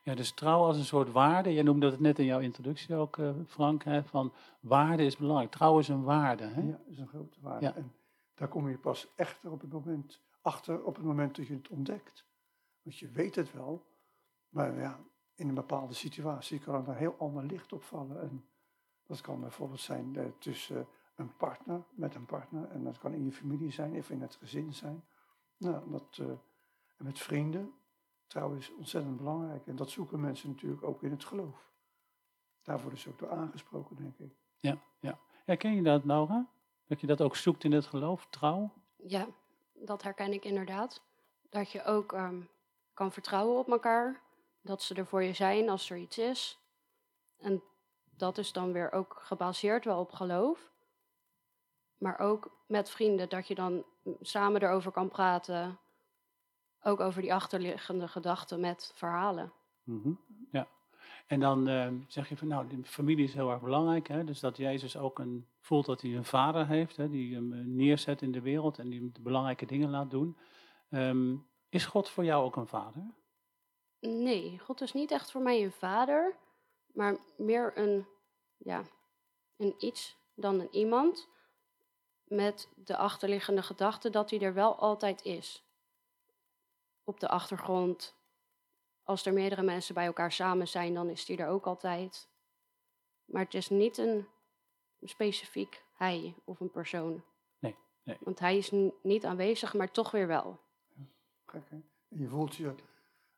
Ja, 0.03 0.15
dus 0.15 0.33
trouw 0.33 0.63
als 0.63 0.77
een 0.77 0.85
soort 0.85 1.13
waarde. 1.13 1.53
Jij 1.53 1.63
noemde 1.63 1.91
het 1.91 2.01
net 2.01 2.19
in 2.19 2.25
jouw 2.25 2.41
introductie 2.41 2.95
ook, 2.95 3.19
eh, 3.19 3.31
Frank, 3.47 3.85
hè, 3.85 4.05
van 4.05 4.33
waarde 4.61 5.05
is 5.05 5.17
belangrijk. 5.17 5.51
Trouw 5.51 5.79
is 5.79 5.89
een 5.89 6.03
waarde. 6.03 6.45
Hè? 6.45 6.61
ja 6.61 6.81
is 6.87 6.99
een 6.99 7.09
grote 7.09 7.39
waarde. 7.41 7.67
Ja. 7.67 7.75
En 7.75 7.93
daar 8.35 8.49
kom 8.49 8.69
je 8.69 8.79
pas 8.79 9.09
echter 9.17 9.51
op 9.51 9.61
het 9.61 9.73
moment, 9.73 10.21
achter 10.41 10.85
op 10.85 10.97
het 10.97 11.05
moment 11.05 11.37
dat 11.37 11.47
je 11.47 11.55
het 11.55 11.69
ontdekt. 11.69 12.25
Want 12.83 12.99
je 12.99 13.09
weet 13.09 13.35
het 13.35 13.53
wel, 13.53 13.87
maar 14.49 14.79
ja, 14.79 15.01
in 15.35 15.49
een 15.49 15.55
bepaalde 15.55 15.95
situatie 15.95 16.59
kan 16.59 16.75
er 16.75 16.89
een 16.89 16.95
heel 16.95 17.17
ander 17.19 17.45
licht 17.45 17.73
opvallen. 17.73 18.21
En 18.21 18.45
dat 19.07 19.21
kan 19.21 19.41
bijvoorbeeld 19.41 19.81
zijn 19.81 20.17
eh, 20.17 20.25
tussen 20.39 20.87
een 21.15 21.37
partner, 21.37 21.83
met 21.91 22.15
een 22.15 22.27
partner, 22.27 22.71
en 22.71 22.85
dat 22.85 22.99
kan 22.99 23.13
in 23.13 23.25
je 23.25 23.33
familie 23.33 23.73
zijn 23.73 23.97
of 23.97 24.11
in 24.11 24.21
het 24.21 24.35
gezin 24.35 24.75
zijn. 24.75 25.05
Nou, 25.57 25.91
dat, 25.91 26.19
eh, 26.21 26.27
en 26.97 27.05
met 27.05 27.19
vrienden. 27.19 27.73
Trouw 28.31 28.55
is 28.55 28.75
ontzettend 28.75 29.17
belangrijk 29.17 29.67
en 29.67 29.77
dat 29.77 29.91
zoeken 29.91 30.21
mensen 30.21 30.49
natuurlijk 30.49 30.83
ook 30.83 31.03
in 31.03 31.11
het 31.11 31.25
geloof. 31.25 31.71
Daar 32.63 32.81
worden 32.81 32.99
ze 32.99 33.09
ook 33.09 33.19
door 33.19 33.31
aangesproken, 33.31 33.97
denk 33.97 34.19
ik. 34.19 34.33
Ja, 34.59 34.79
ja. 35.01 35.19
Herken 35.45 35.75
je 35.75 35.83
dat, 35.83 36.05
Laura? 36.05 36.49
Dat 36.87 37.01
je 37.01 37.07
dat 37.07 37.21
ook 37.21 37.37
zoekt 37.37 37.65
in 37.65 37.73
het 37.73 37.87
geloof, 37.87 38.27
trouw? 38.31 38.73
ja, 38.97 39.27
dat 39.73 40.03
herken 40.03 40.33
ik 40.33 40.45
inderdaad. 40.45 41.03
Dat 41.49 41.71
je 41.71 41.85
ook 41.85 42.13
ehm, 42.13 42.41
kan 42.95 43.13
vertrouwen 43.13 43.59
op 43.59 43.69
elkaar. 43.71 44.23
Dat 44.61 44.83
ze 44.83 44.95
er 44.95 45.07
voor 45.07 45.23
je 45.23 45.33
zijn 45.33 45.69
als 45.69 45.91
er 45.91 45.97
iets 45.97 46.19
is. 46.19 46.59
En 47.39 47.63
dat 48.17 48.39
is 48.39 48.53
dan 48.53 48.73
weer 48.73 48.93
ook 48.93 49.17
gebaseerd 49.21 49.85
wel 49.85 50.01
op 50.01 50.13
geloof. 50.13 50.73
Maar 51.99 52.19
ook 52.19 52.51
met 52.67 52.91
vrienden, 52.91 53.29
dat 53.29 53.49
je 53.49 53.55
dan 53.55 53.85
samen 54.21 54.63
erover 54.63 54.93
kan 54.93 55.09
praten. 55.09 55.79
Ook 56.83 57.01
over 57.01 57.23
die 57.23 57.35
achterliggende 57.35 58.09
gedachten 58.09 58.61
met 58.61 58.93
verhalen. 58.95 59.53
Mhm, 59.83 60.13
Ja. 60.51 60.69
En 61.27 61.41
dan 61.41 61.69
eh, 61.69 61.89
zeg 62.07 62.29
je 62.29 62.37
van, 62.37 62.49
nou, 62.49 62.67
de 62.69 62.85
familie 62.85 63.25
is 63.25 63.35
heel 63.35 63.51
erg 63.51 63.61
belangrijk. 63.61 64.09
Hè? 64.09 64.25
Dus 64.25 64.41
dat 64.41 64.57
Jezus 64.57 64.97
ook 64.97 65.19
een, 65.19 65.47
voelt 65.61 65.87
dat 65.87 66.01
hij 66.01 66.17
een 66.17 66.25
vader 66.25 66.67
heeft, 66.67 66.97
hè? 66.97 67.09
die 67.09 67.35
hem 67.35 67.53
eh, 67.53 67.61
neerzet 67.65 68.23
in 68.23 68.33
de 68.33 68.41
wereld 68.41 68.79
en 68.79 68.89
die 68.89 68.99
hem 68.99 69.11
de 69.13 69.21
belangrijke 69.21 69.67
dingen 69.67 69.91
laat 69.91 70.11
doen. 70.11 70.37
Ehm, 70.91 71.37
is 71.69 71.85
God 71.87 72.09
voor 72.09 72.25
jou 72.25 72.45
ook 72.45 72.57
een 72.57 72.67
vader? 72.67 73.03
Nee, 74.01 74.59
God 74.59 74.81
is 74.81 74.93
niet 74.93 75.11
echt 75.11 75.31
voor 75.31 75.43
mij 75.43 75.65
een 75.65 75.73
vader, 75.73 76.37
maar 76.93 77.17
meer 77.37 77.79
een, 77.79 78.07
ja, 78.57 78.83
een 79.57 79.75
iets 79.79 80.17
dan 80.35 80.61
een 80.61 80.75
iemand. 80.75 81.29
Met 82.25 82.69
de 82.75 82.97
achterliggende 82.97 83.63
gedachte 83.63 84.11
dat 84.11 84.31
hij 84.31 84.41
er 84.41 84.55
wel 84.55 84.77
altijd 84.77 85.23
is. 85.23 85.65
Op 87.11 87.21
de 87.21 87.29
achtergrond. 87.29 88.15
Als 89.03 89.27
er 89.27 89.33
meerdere 89.33 89.63
mensen 89.63 89.95
bij 89.95 90.07
elkaar 90.07 90.33
samen 90.33 90.69
zijn, 90.69 90.95
dan 90.95 91.09
is 91.09 91.29
hij 91.29 91.37
er 91.37 91.49
ook 91.49 91.67
altijd. 91.67 92.29
Maar 93.25 93.43
het 93.43 93.55
is 93.55 93.69
niet 93.69 93.99
een 93.99 94.27
specifiek 95.03 95.85
hij 95.93 96.35
of 96.45 96.61
een 96.61 96.71
persoon. 96.71 97.23
Nee, 97.59 97.77
nee. 98.03 98.17
Want 98.21 98.39
hij 98.39 98.57
is 98.57 98.73
niet 99.03 99.25
aanwezig, 99.25 99.75
maar 99.75 99.91
toch 99.91 100.11
weer 100.11 100.27
wel. 100.27 100.61
Gek, 101.47 101.71
hè? 101.71 101.77
En 102.09 102.19
je 102.19 102.29
voelt 102.29 102.55
je 102.55 102.75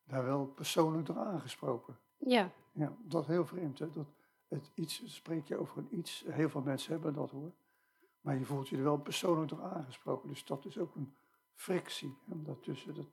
daar 0.05 0.25
wel 0.25 0.47
persoonlijk 0.47 1.07
door 1.07 1.19
aangesproken. 1.19 1.99
Ja, 2.17 2.51
Ja, 2.73 2.97
dat 3.03 3.23
is 3.23 3.29
heel 3.29 3.47
vreemd. 3.47 3.79
Hè? 3.79 3.91
Dat 3.91 4.07
het 4.49 4.71
iets, 4.75 5.15
spreek 5.15 5.47
je 5.47 5.57
over 5.57 5.79
een 5.79 5.99
iets, 5.99 6.25
heel 6.29 6.49
veel 6.49 6.63
mensen 6.63 6.93
hebben 6.93 7.15
dat 7.15 7.31
hoor. 7.31 7.53
Maar 8.21 8.39
je 8.39 8.45
voelt 8.45 8.69
je 8.69 8.77
er 8.77 8.83
wel 8.83 8.99
persoonlijk 8.99 9.49
door 9.49 9.63
aangesproken. 9.63 10.29
Dus 10.29 10.45
dat 10.45 10.65
is 10.65 10.79
ook 10.79 10.95
een 10.95 11.15
frictie. 11.55 12.17
En 12.31 12.43
daartussen, 12.43 12.95
dat, 12.95 13.07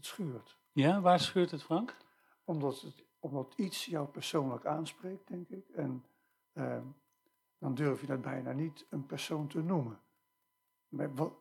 het 0.00 0.08
schuurt. 0.08 0.58
Ja, 0.72 1.00
waar 1.00 1.20
schuurt 1.20 1.50
het, 1.50 1.62
Frank? 1.62 1.96
Omdat, 2.44 2.80
het, 2.80 3.04
omdat 3.18 3.54
iets 3.56 3.84
jou 3.84 4.08
persoonlijk 4.08 4.66
aanspreekt, 4.66 5.28
denk 5.28 5.48
ik. 5.48 5.68
En 5.68 6.04
ehm, 6.52 6.86
dan 7.58 7.74
durf 7.74 8.00
je 8.00 8.06
dat 8.06 8.20
bijna 8.20 8.52
niet 8.52 8.86
een 8.90 9.06
persoon 9.06 9.46
te 9.46 9.62
noemen. 9.62 10.00
Maar 10.88 11.14
wat, 11.14 11.32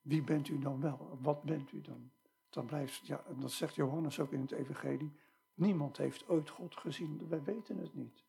wie 0.00 0.22
bent 0.22 0.48
u 0.48 0.58
dan 0.58 0.80
wel? 0.80 1.18
Wat 1.20 1.42
bent 1.42 1.72
u 1.72 1.80
dan? 1.80 2.10
Dan 2.50 2.66
blijft, 2.66 3.06
ja, 3.06 3.24
en 3.24 3.40
dat 3.40 3.52
zegt 3.52 3.74
Johannes 3.74 4.20
ook 4.20 4.32
in 4.32 4.40
het 4.40 4.52
evangelie. 4.52 5.12
Niemand 5.54 5.96
heeft 5.96 6.28
ooit 6.28 6.50
God 6.50 6.76
gezien. 6.76 7.28
Wij 7.28 7.42
weten 7.42 7.78
het 7.78 7.94
niet. 7.94 8.24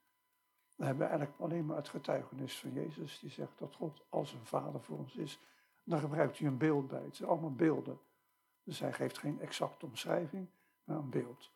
We 0.76 0.86
hebben 0.86 1.08
eigenlijk 1.08 1.40
alleen 1.40 1.66
maar 1.66 1.78
het 1.78 1.90
getuigenis 1.90 2.60
van 2.60 2.74
Jezus. 2.74 3.20
Die 3.20 3.30
zegt 3.30 3.60
dat 3.60 3.76
God 3.76 4.06
als 4.10 4.34
een 4.34 4.46
vader 4.46 4.82
voor 4.82 4.98
ons 4.98 5.16
is. 5.16 5.40
Dan 5.84 6.00
gebruikt 6.00 6.38
hij 6.38 6.48
een 6.48 6.58
beeld 6.58 6.88
bij. 6.88 7.04
Het 7.04 7.16
zijn 7.16 7.30
allemaal 7.30 7.56
beelden. 7.56 8.00
Dus 8.64 8.80
hij 8.80 8.94
geeft 8.94 9.18
geen 9.18 9.40
exacte 9.40 9.86
omschrijving, 9.86 10.48
maar 10.84 10.98
een 10.98 11.10
beeld. 11.10 11.52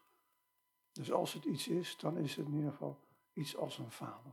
Dus 0.92 1.12
als 1.12 1.34
het 1.34 1.46
iets 1.46 1.68
is, 1.68 1.98
dan 1.98 2.18
is 2.18 2.36
het 2.36 2.46
in 2.48 2.56
ieder 2.56 2.72
geval 2.72 3.00
iets 3.34 3.58
als 3.58 3.78
een 3.78 3.92
vader. 3.92 4.32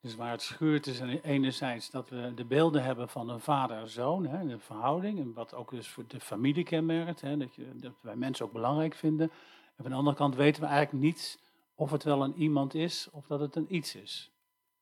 Dus 0.00 0.14
waar 0.14 0.30
het 0.30 0.42
schuurt 0.42 0.86
is 0.86 1.00
enerzijds 1.22 1.90
dat 1.90 2.08
we 2.08 2.32
de 2.34 2.44
beelden 2.44 2.82
hebben 2.82 3.08
van 3.08 3.28
een 3.28 3.40
vader-zoon, 3.40 4.22
de 4.22 4.58
verhouding, 4.58 5.18
en 5.18 5.32
wat 5.32 5.54
ook 5.54 5.70
dus 5.70 5.88
voor 5.88 6.06
de 6.06 6.20
familie 6.20 6.64
kenmerkt, 6.64 7.20
hè, 7.20 7.36
dat, 7.36 7.54
je, 7.54 7.76
dat 7.76 7.94
wij 8.00 8.16
mensen 8.16 8.46
ook 8.46 8.52
belangrijk 8.52 8.94
vinden. 8.94 9.30
En 9.76 9.82
van 9.82 9.90
de 9.90 9.96
andere 9.96 10.16
kant 10.16 10.34
weten 10.34 10.62
we 10.62 10.68
eigenlijk 10.68 11.04
niet 11.04 11.38
of 11.74 11.90
het 11.90 12.02
wel 12.02 12.24
een 12.24 12.36
iemand 12.36 12.74
is 12.74 13.10
of 13.10 13.26
dat 13.26 13.40
het 13.40 13.56
een 13.56 13.74
iets 13.74 13.94
is. 13.94 14.32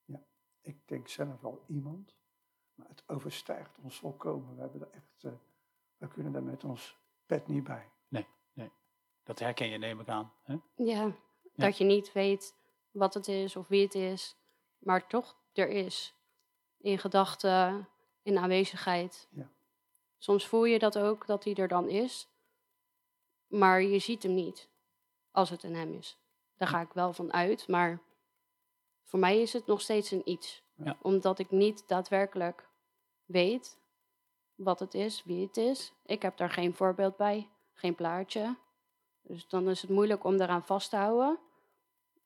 Ja, 0.04 0.22
ik 0.60 0.76
denk 0.84 1.08
zelf 1.08 1.40
wel 1.40 1.64
iemand, 1.66 2.14
maar 2.74 2.88
het 2.88 3.02
overstijgt 3.06 3.78
ons 3.82 3.98
volkomen. 3.98 4.54
We, 4.54 4.60
hebben 4.60 4.80
er 4.80 4.90
echt, 4.90 5.22
uh, 5.24 5.32
we 5.96 6.08
kunnen 6.08 6.32
daar 6.32 6.42
met 6.42 6.64
ons 6.64 6.96
pet 7.26 7.48
niet 7.48 7.64
bij. 7.64 7.90
Nee, 8.08 8.26
nee. 8.52 8.70
Dat 9.24 9.38
herken 9.38 9.68
je, 9.68 9.78
neem 9.78 10.00
ik 10.00 10.08
aan. 10.08 10.32
Hè? 10.42 10.56
Ja, 10.74 11.12
dat 11.54 11.78
je 11.78 11.84
niet 11.84 12.12
weet 12.12 12.54
wat 12.90 13.14
het 13.14 13.28
is 13.28 13.56
of 13.56 13.68
wie 13.68 13.82
het 13.82 13.94
is 13.94 14.36
maar 14.86 15.06
toch 15.06 15.36
er 15.52 15.68
is. 15.68 16.14
In 16.78 16.98
gedachten, 16.98 17.88
in 18.22 18.38
aanwezigheid. 18.38 19.28
Ja. 19.30 19.50
Soms 20.18 20.46
voel 20.46 20.64
je 20.64 20.78
dat 20.78 20.98
ook, 20.98 21.26
dat 21.26 21.44
hij 21.44 21.54
er 21.54 21.68
dan 21.68 21.88
is. 21.88 22.28
Maar 23.46 23.82
je 23.82 23.98
ziet 23.98 24.22
hem 24.22 24.34
niet, 24.34 24.68
als 25.30 25.50
het 25.50 25.62
een 25.62 25.74
hem 25.74 25.92
is. 25.92 26.18
Daar 26.56 26.68
ga 26.68 26.80
ik 26.80 26.92
wel 26.92 27.12
van 27.12 27.32
uit, 27.32 27.68
maar 27.68 28.02
voor 29.04 29.18
mij 29.18 29.40
is 29.40 29.52
het 29.52 29.66
nog 29.66 29.80
steeds 29.80 30.10
een 30.10 30.28
iets. 30.28 30.64
Ja. 30.74 30.96
Omdat 31.02 31.38
ik 31.38 31.50
niet 31.50 31.88
daadwerkelijk 31.88 32.68
weet 33.24 33.78
wat 34.56 34.80
het 34.80 34.94
is, 34.94 35.22
wie 35.24 35.46
het 35.46 35.56
is. 35.56 35.92
Ik 36.06 36.22
heb 36.22 36.36
daar 36.36 36.50
geen 36.50 36.74
voorbeeld 36.74 37.16
bij, 37.16 37.48
geen 37.74 37.94
plaatje. 37.94 38.56
Dus 39.22 39.48
dan 39.48 39.68
is 39.68 39.80
het 39.82 39.90
moeilijk 39.90 40.24
om 40.24 40.36
daaraan 40.36 40.64
vast 40.64 40.90
te 40.90 40.96
houden. 40.96 41.38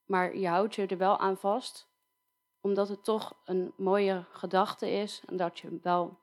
Maar 0.07 0.37
je 0.37 0.49
houdt 0.49 0.75
je 0.75 0.87
er 0.87 0.99
wel 0.99 1.19
aan 1.19 1.37
vast 1.37 1.89
omdat 2.61 2.89
het 2.89 3.05
toch 3.05 3.35
een 3.45 3.73
mooie 3.77 4.25
gedachte 4.33 4.91
is 4.91 5.23
en 5.27 5.37
dat 5.37 5.59
je 5.59 5.79
wel 5.83 6.19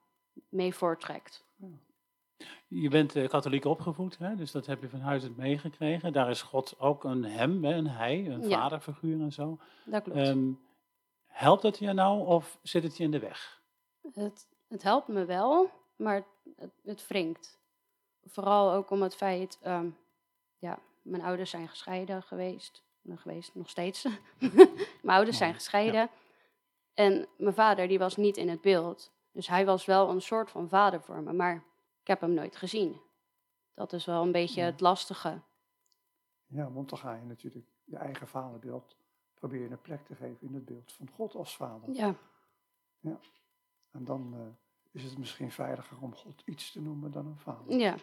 mee 0.50 0.74
voorttrekt. 0.76 1.46
Je 2.68 2.90
bent 2.90 3.16
uh, 3.16 3.28
katholiek 3.28 3.66
opgevoed, 3.66 4.18
hè? 4.18 4.36
dus 4.36 4.52
dat 4.52 4.66
heb 4.66 4.82
je 4.82 4.90
van 4.90 5.00
huis 5.00 5.24
uit 5.24 5.38
meegekregen. 5.38 6.14
Daar 6.14 6.30
is 6.30 6.42
God 6.42 6.80
ook 6.80 7.04
een 7.04 7.24
hem, 7.24 7.66
een 7.66 7.88
hij, 7.88 8.28
een 8.30 8.50
Ja. 8.50 8.60
vaderfiguur 8.60 9.22
en 9.22 9.32
zo. 9.32 9.60
Dat 9.86 10.04
klopt. 10.04 10.18
Ehm, 10.20 10.52
helpt 11.26 11.64
het 11.64 11.78
je 11.80 11.94
nou 11.94 12.26
of 12.26 12.60
zit 12.62 12.84
het 12.84 12.98
je 12.98 13.04
in 13.04 13.12
de 13.12 13.20
weg? 13.20 13.62
Het, 14.14 14.48
het 14.68 14.84
helpt 14.84 15.08
me 15.08 15.26
wel, 15.26 15.70
maar 15.98 16.24
het, 16.56 16.72
het 16.84 17.08
wringt. 17.08 17.58
Vooral 18.26 18.72
ook 18.74 18.90
om 18.90 19.02
het 19.02 19.16
feit, 19.16 19.58
ehm, 19.62 19.90
ja, 20.60 20.80
mijn 21.02 21.22
ouders 21.24 21.50
zijn 21.50 21.68
gescheiden 21.68 22.24
geweest. 22.24 22.84
Nou, 23.02 23.20
geweest, 23.20 23.56
nog 23.56 23.70
steeds. 23.70 24.04
mijn 25.02 25.18
ouders 25.18 25.38
zijn 25.38 25.54
gescheiden. 25.54 26.10
En 26.94 27.28
mijn 27.38 27.54
vader, 27.54 27.88
die 27.88 28.00
was 28.00 28.16
niet 28.16 28.38
in 28.38 28.50
het 28.50 28.62
beeld. 28.62 29.12
Dus 29.32 29.48
hij 29.48 29.66
was 29.66 29.86
wel 29.86 30.10
een 30.10 30.22
soort 30.22 30.52
van 30.52 30.70
vader 30.70 31.02
voor 31.02 31.22
me, 31.22 31.34
maar 31.34 31.56
ik 32.02 32.08
heb 32.08 32.22
hem 32.22 32.34
nooit 32.34 32.56
gezien. 32.56 33.02
Dat 33.74 33.94
is 33.94 34.06
wel 34.06 34.24
een 34.24 34.32
beetje 34.32 34.62
Ja. 34.62 34.66
het 34.66 34.80
lastige. 34.82 35.42
Ja, 36.46 36.72
want 36.72 36.90
dan 36.90 36.98
ga 36.98 37.14
je 37.16 37.26
natuurlijk 37.26 37.66
je 37.84 37.98
eigen 37.98 38.28
vaderbeeld 38.28 38.96
proberen 39.34 39.72
een 39.72 39.82
plek 39.82 40.06
te 40.06 40.16
geven 40.16 40.48
in 40.48 40.54
het 40.54 40.66
beeld 40.66 40.92
van 40.94 41.10
God 41.10 41.36
als 41.36 41.56
vader. 41.56 41.94
Ja, 41.94 42.16
En 43.92 44.04
dan 44.06 44.34
eh, 44.34 44.40
is 44.98 45.04
het 45.04 45.18
misschien 45.18 45.52
veiliger 45.52 45.98
om 46.02 46.16
God 46.16 46.42
iets 46.46 46.72
te 46.72 46.82
noemen 46.82 47.12
dan 47.12 47.26
een 47.26 47.38
vader. 47.38 47.78
ja, 47.78 47.96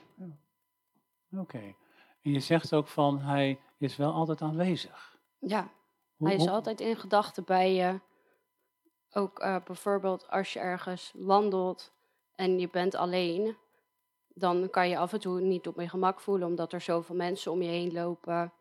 Oké. 1.38 1.74
En 2.22 2.30
je 2.30 2.40
zegt 2.40 2.74
ook 2.74 2.86
van 2.88 3.18
hij 3.20 3.60
is 3.78 3.96
wel 3.96 4.12
altijd 4.12 4.42
aanwezig. 4.42 5.18
ja. 5.38 5.68
Hoe- 6.16 6.26
Hij 6.28 6.36
is 6.36 6.42
hoe- 6.44 6.50
altijd 6.54 6.80
in 6.80 6.96
gedachten 6.96 7.44
bij 7.44 7.74
je. 7.74 8.00
Ook 9.12 9.38
eh, 9.38 9.56
bijvoorbeeld 9.64 10.28
als 10.30 10.52
je 10.52 10.58
ergens 10.58 11.12
wandelt 11.16 11.92
en 12.34 12.58
je 12.58 12.68
bent 12.68 12.94
alleen, 12.94 13.56
dan 14.28 14.70
kan 14.70 14.88
je 14.88 14.98
af 14.98 15.12
en 15.12 15.20
toe 15.20 15.40
niet 15.40 15.66
op 15.68 15.80
je 15.80 15.88
gemak 15.88 16.20
voelen 16.20 16.48
omdat 16.48 16.72
er 16.72 16.80
zoveel 16.80 17.14
mensen 17.16 17.52
om 17.52 17.62
je 17.62 17.68
heen 17.68 17.92
lopen. 17.92 18.52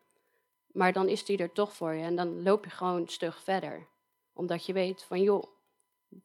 Maar 0.72 0.92
dan 0.92 1.08
is 1.08 1.28
hij 1.28 1.36
er 1.38 1.52
toch 1.52 1.72
voor 1.72 1.92
je 1.94 2.02
en 2.04 2.16
dan 2.16 2.42
loop 2.42 2.64
je 2.64 2.70
gewoon 2.70 3.08
stug 3.08 3.42
verder. 3.42 3.86
Omdat 4.32 4.66
je 4.66 4.72
weet 4.72 5.02
van 5.04 5.22
joh, 5.22 5.42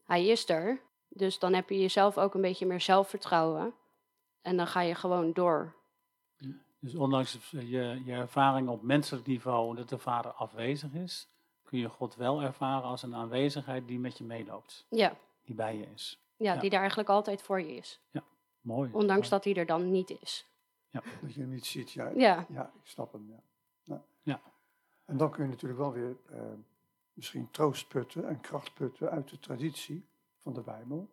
hij 0.06 0.26
is 0.26 0.50
er. 0.50 0.82
Dus 1.10 1.40
dan 1.40 1.54
heb 1.54 1.70
je 1.70 1.80
jezelf 1.80 2.18
ook 2.18 2.34
een 2.34 2.42
beetje 2.42 2.66
meer 2.66 2.82
zelfvertrouwen. 2.82 3.74
En 4.42 4.58
dan 4.58 4.68
ga 4.68 4.82
je 4.82 4.96
gewoon 4.96 5.34
door. 5.34 5.74
Dus 6.80 6.96
ondanks 6.96 7.38
je, 7.52 8.02
je 8.06 8.12
ervaring 8.12 8.68
op 8.70 8.82
menselijk 8.82 9.26
niveau 9.28 9.76
dat 9.76 9.90
de 9.90 9.98
vader 9.98 10.32
afwezig 10.32 10.94
is, 10.94 11.28
kun 11.64 11.80
je 11.80 11.90
God 11.90 12.16
wel 12.16 12.42
ervaren 12.42 12.84
als 12.90 13.04
een 13.04 13.16
aanwezigheid 13.16 13.88
die 13.88 14.00
met 14.00 14.18
je 14.18 14.24
meeloopt, 14.24 14.86
Ja, 14.90 15.16
die 15.44 15.56
bij 15.56 15.78
je 15.78 15.86
is. 15.94 16.20
ja, 16.38 16.54
Ja. 16.54 16.60
die 16.60 16.70
daar 16.70 16.80
eigenlijk 16.80 17.10
altijd 17.10 17.42
voor 17.42 17.62
je 17.62 17.76
is. 17.76 18.00
Mooi. 18.62 18.90
Ondanks 18.94 19.30
mooi. 19.30 19.30
dat 19.30 19.44
hij 19.44 19.54
er 19.56 19.66
dan 19.66 19.92
niet 19.92 20.10
is. 20.22 20.46
Dat 20.92 21.34
je 21.34 21.40
hem 21.40 21.50
niet 21.50 21.66
ziet. 21.66 21.92
Ja, 21.92 22.10
Ja, 22.16 22.46
ja 22.50 22.72
ik 22.84 22.88
snap 22.90 23.12
hem. 23.12 23.28
Ja. 23.30 23.42
Ja. 23.84 24.04
Ja. 24.24 24.42
En 25.06 25.18
dan 25.18 25.32
kun 25.32 25.44
je 25.44 25.50
natuurlijk 25.50 25.80
wel 25.80 25.92
weer 25.92 26.16
eh, 26.30 26.42
misschien 27.14 27.52
troost 27.52 27.88
putten 27.88 28.28
en 28.28 28.42
kracht 28.42 28.74
putten 28.74 29.10
uit 29.10 29.30
de 29.30 29.40
traditie 29.40 30.06
van 30.54 30.64
de 30.64 30.72
Bijbel. 30.72 31.10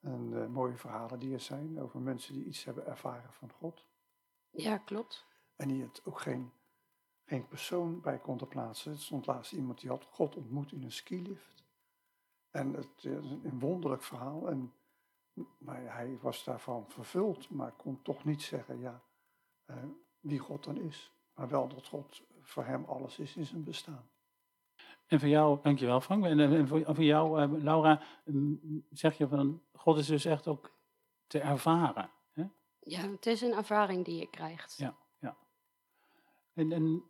En 0.00 0.42
eh, 0.42 0.46
mooie 0.46 0.76
verhalen 0.76 1.18
die 1.18 1.32
er 1.32 1.40
zijn 1.40 1.80
over 1.80 2.00
mensen 2.00 2.34
die 2.34 2.44
iets 2.44 2.64
hebben 2.64 2.86
ervaren 2.86 3.32
van 3.32 3.50
God. 3.52 3.86
ja 4.50 4.78
klopt. 4.78 5.26
En 5.56 5.68
die 5.68 5.82
het 5.82 6.00
ook 6.04 6.20
geen, 6.20 6.52
geen 7.24 7.48
persoon 7.48 8.00
bij 8.00 8.18
konden 8.18 8.48
plaatsen. 8.48 8.92
Er 8.92 8.98
stond 8.98 9.26
laatst 9.26 9.52
iemand 9.52 9.80
die 9.80 9.90
had 9.90 10.04
God 10.04 10.36
ontmoet 10.36 10.72
in 10.72 10.82
een 10.82 10.92
skilift. 10.92 11.64
En 12.50 12.74
het 12.74 13.04
is 13.04 13.30
een 13.42 13.58
wonderlijk 13.58 14.02
verhaal. 14.02 14.48
En, 14.48 14.72
maar 15.58 15.94
hij 15.94 16.18
was 16.20 16.44
daarvan 16.44 16.84
vervuld, 16.88 17.50
maar 17.50 17.72
kon 17.72 18.02
toch 18.02 18.24
niet 18.24 18.42
zeggen 18.42 18.78
ja, 18.78 19.02
eh, 19.64 19.76
wie 20.20 20.38
God 20.38 20.64
dan 20.64 20.76
is. 20.76 21.12
Maar 21.34 21.48
wel 21.48 21.68
dat 21.68 21.86
God 21.86 22.22
voor 22.40 22.64
hem 22.64 22.84
alles 22.84 23.18
is 23.18 23.36
in 23.36 23.46
zijn 23.46 23.64
bestaan. 23.64 24.10
En 25.08 25.20
voor 25.20 25.28
jou, 25.28 25.58
dankjewel 25.62 26.00
Frank. 26.00 26.24
En, 26.24 26.40
en 26.40 26.68
voor, 26.68 26.82
voor 26.84 27.04
jou, 27.04 27.42
eh, 27.42 27.62
Laura, 27.62 28.02
mm, 28.24 28.84
zeg 28.90 29.18
je 29.18 29.28
van 29.28 29.62
God 29.72 29.98
is 29.98 30.06
dus 30.06 30.24
echt 30.24 30.46
ook 30.46 30.72
te 31.26 31.40
ervaren. 31.40 32.10
Hè? 32.32 32.44
Ja, 32.80 33.00
het 33.00 33.26
is 33.26 33.40
een 33.40 33.52
ervaring 33.52 34.04
die 34.04 34.18
je 34.18 34.30
krijgt. 34.30 34.76
Ja. 34.76 34.94
En, 36.58 36.72
en 36.72 37.02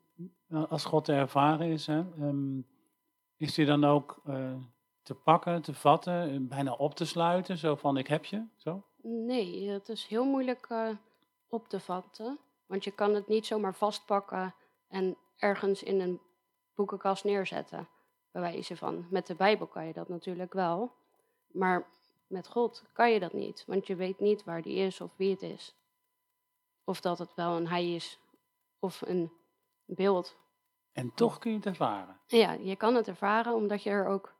eh, 0.48 0.70
als 0.70 0.84
God 0.84 1.04
te 1.04 1.12
ervaren 1.12 1.66
is, 1.66 1.86
hè, 1.86 1.98
ehm, 1.98 2.60
is 3.36 3.56
hij 3.56 3.64
dan 3.64 3.84
ook 3.84 4.20
eh, 4.24 4.54
te 5.02 5.14
pakken, 5.14 5.62
te 5.62 5.74
vatten, 5.74 6.30
eh, 6.30 6.36
bijna 6.40 6.72
op 6.72 6.94
te 6.94 7.04
sluiten? 7.04 7.58
Zo 7.58 7.74
van 7.74 7.96
ik 7.96 8.06
heb 8.06 8.24
je, 8.24 8.44
zo? 8.56 8.82
Nee, 9.02 9.68
het 9.68 9.88
is 9.88 10.06
heel 10.06 10.24
moeilijk 10.24 10.68
op 11.48 11.68
te 11.68 11.80
vatten. 11.80 12.38
Want 12.66 12.84
je 12.84 12.90
kan 12.90 13.14
het 13.14 13.28
niet 13.28 13.46
zomaar 13.46 13.74
vastpakken 13.74 14.54
en 14.88 15.16
ergens 15.36 15.82
in 15.82 16.00
een 16.00 16.20
boekenkast 16.78 17.24
neerzetten. 17.24 17.88
Bij 18.30 18.42
wijze 18.42 18.76
van. 18.76 19.06
Met 19.10 19.26
de 19.26 19.34
Bijbel 19.34 19.66
kan 19.66 19.86
je 19.86 19.92
dat 19.92 20.08
natuurlijk 20.08 20.52
wel. 20.52 20.92
Maar 21.46 21.86
met 22.26 22.48
God 22.48 22.84
kan 22.92 23.12
je 23.12 23.20
dat 23.20 23.32
niet. 23.32 23.64
Want 23.66 23.86
je 23.86 23.96
weet 23.96 24.20
niet 24.20 24.44
waar 24.44 24.62
die 24.62 24.76
is 24.76 25.00
of 25.00 25.12
wie 25.16 25.30
het 25.30 25.42
is. 25.42 25.74
Of 26.84 27.00
dat 27.00 27.18
het 27.18 27.34
wel 27.34 27.56
een 27.56 27.68
hij 27.68 27.94
is 27.94 28.18
of 28.78 29.00
een 29.00 29.32
beeld. 29.84 30.36
En 30.92 31.14
toch 31.14 31.38
kun 31.38 31.50
je 31.50 31.56
het 31.56 31.66
ervaren. 31.66 32.20
Ja, 32.26 32.52
je 32.52 32.76
kan 32.76 32.94
het 32.94 33.08
ervaren 33.08 33.54
omdat 33.54 33.82
je 33.82 33.90
er 33.90 34.06
ook 34.06 34.34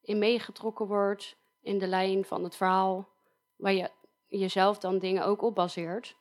in 0.00 0.18
meegetrokken 0.18 0.86
wordt 0.86 1.36
in 1.60 1.78
de 1.78 1.86
lijn 1.86 2.24
van 2.24 2.44
het 2.44 2.56
verhaal, 2.56 3.08
waar 3.56 3.72
je 3.72 3.90
jezelf 4.26 4.78
dan 4.78 4.98
dingen 4.98 5.24
ook 5.24 5.42
op 5.42 5.54
baseert. 5.54 6.16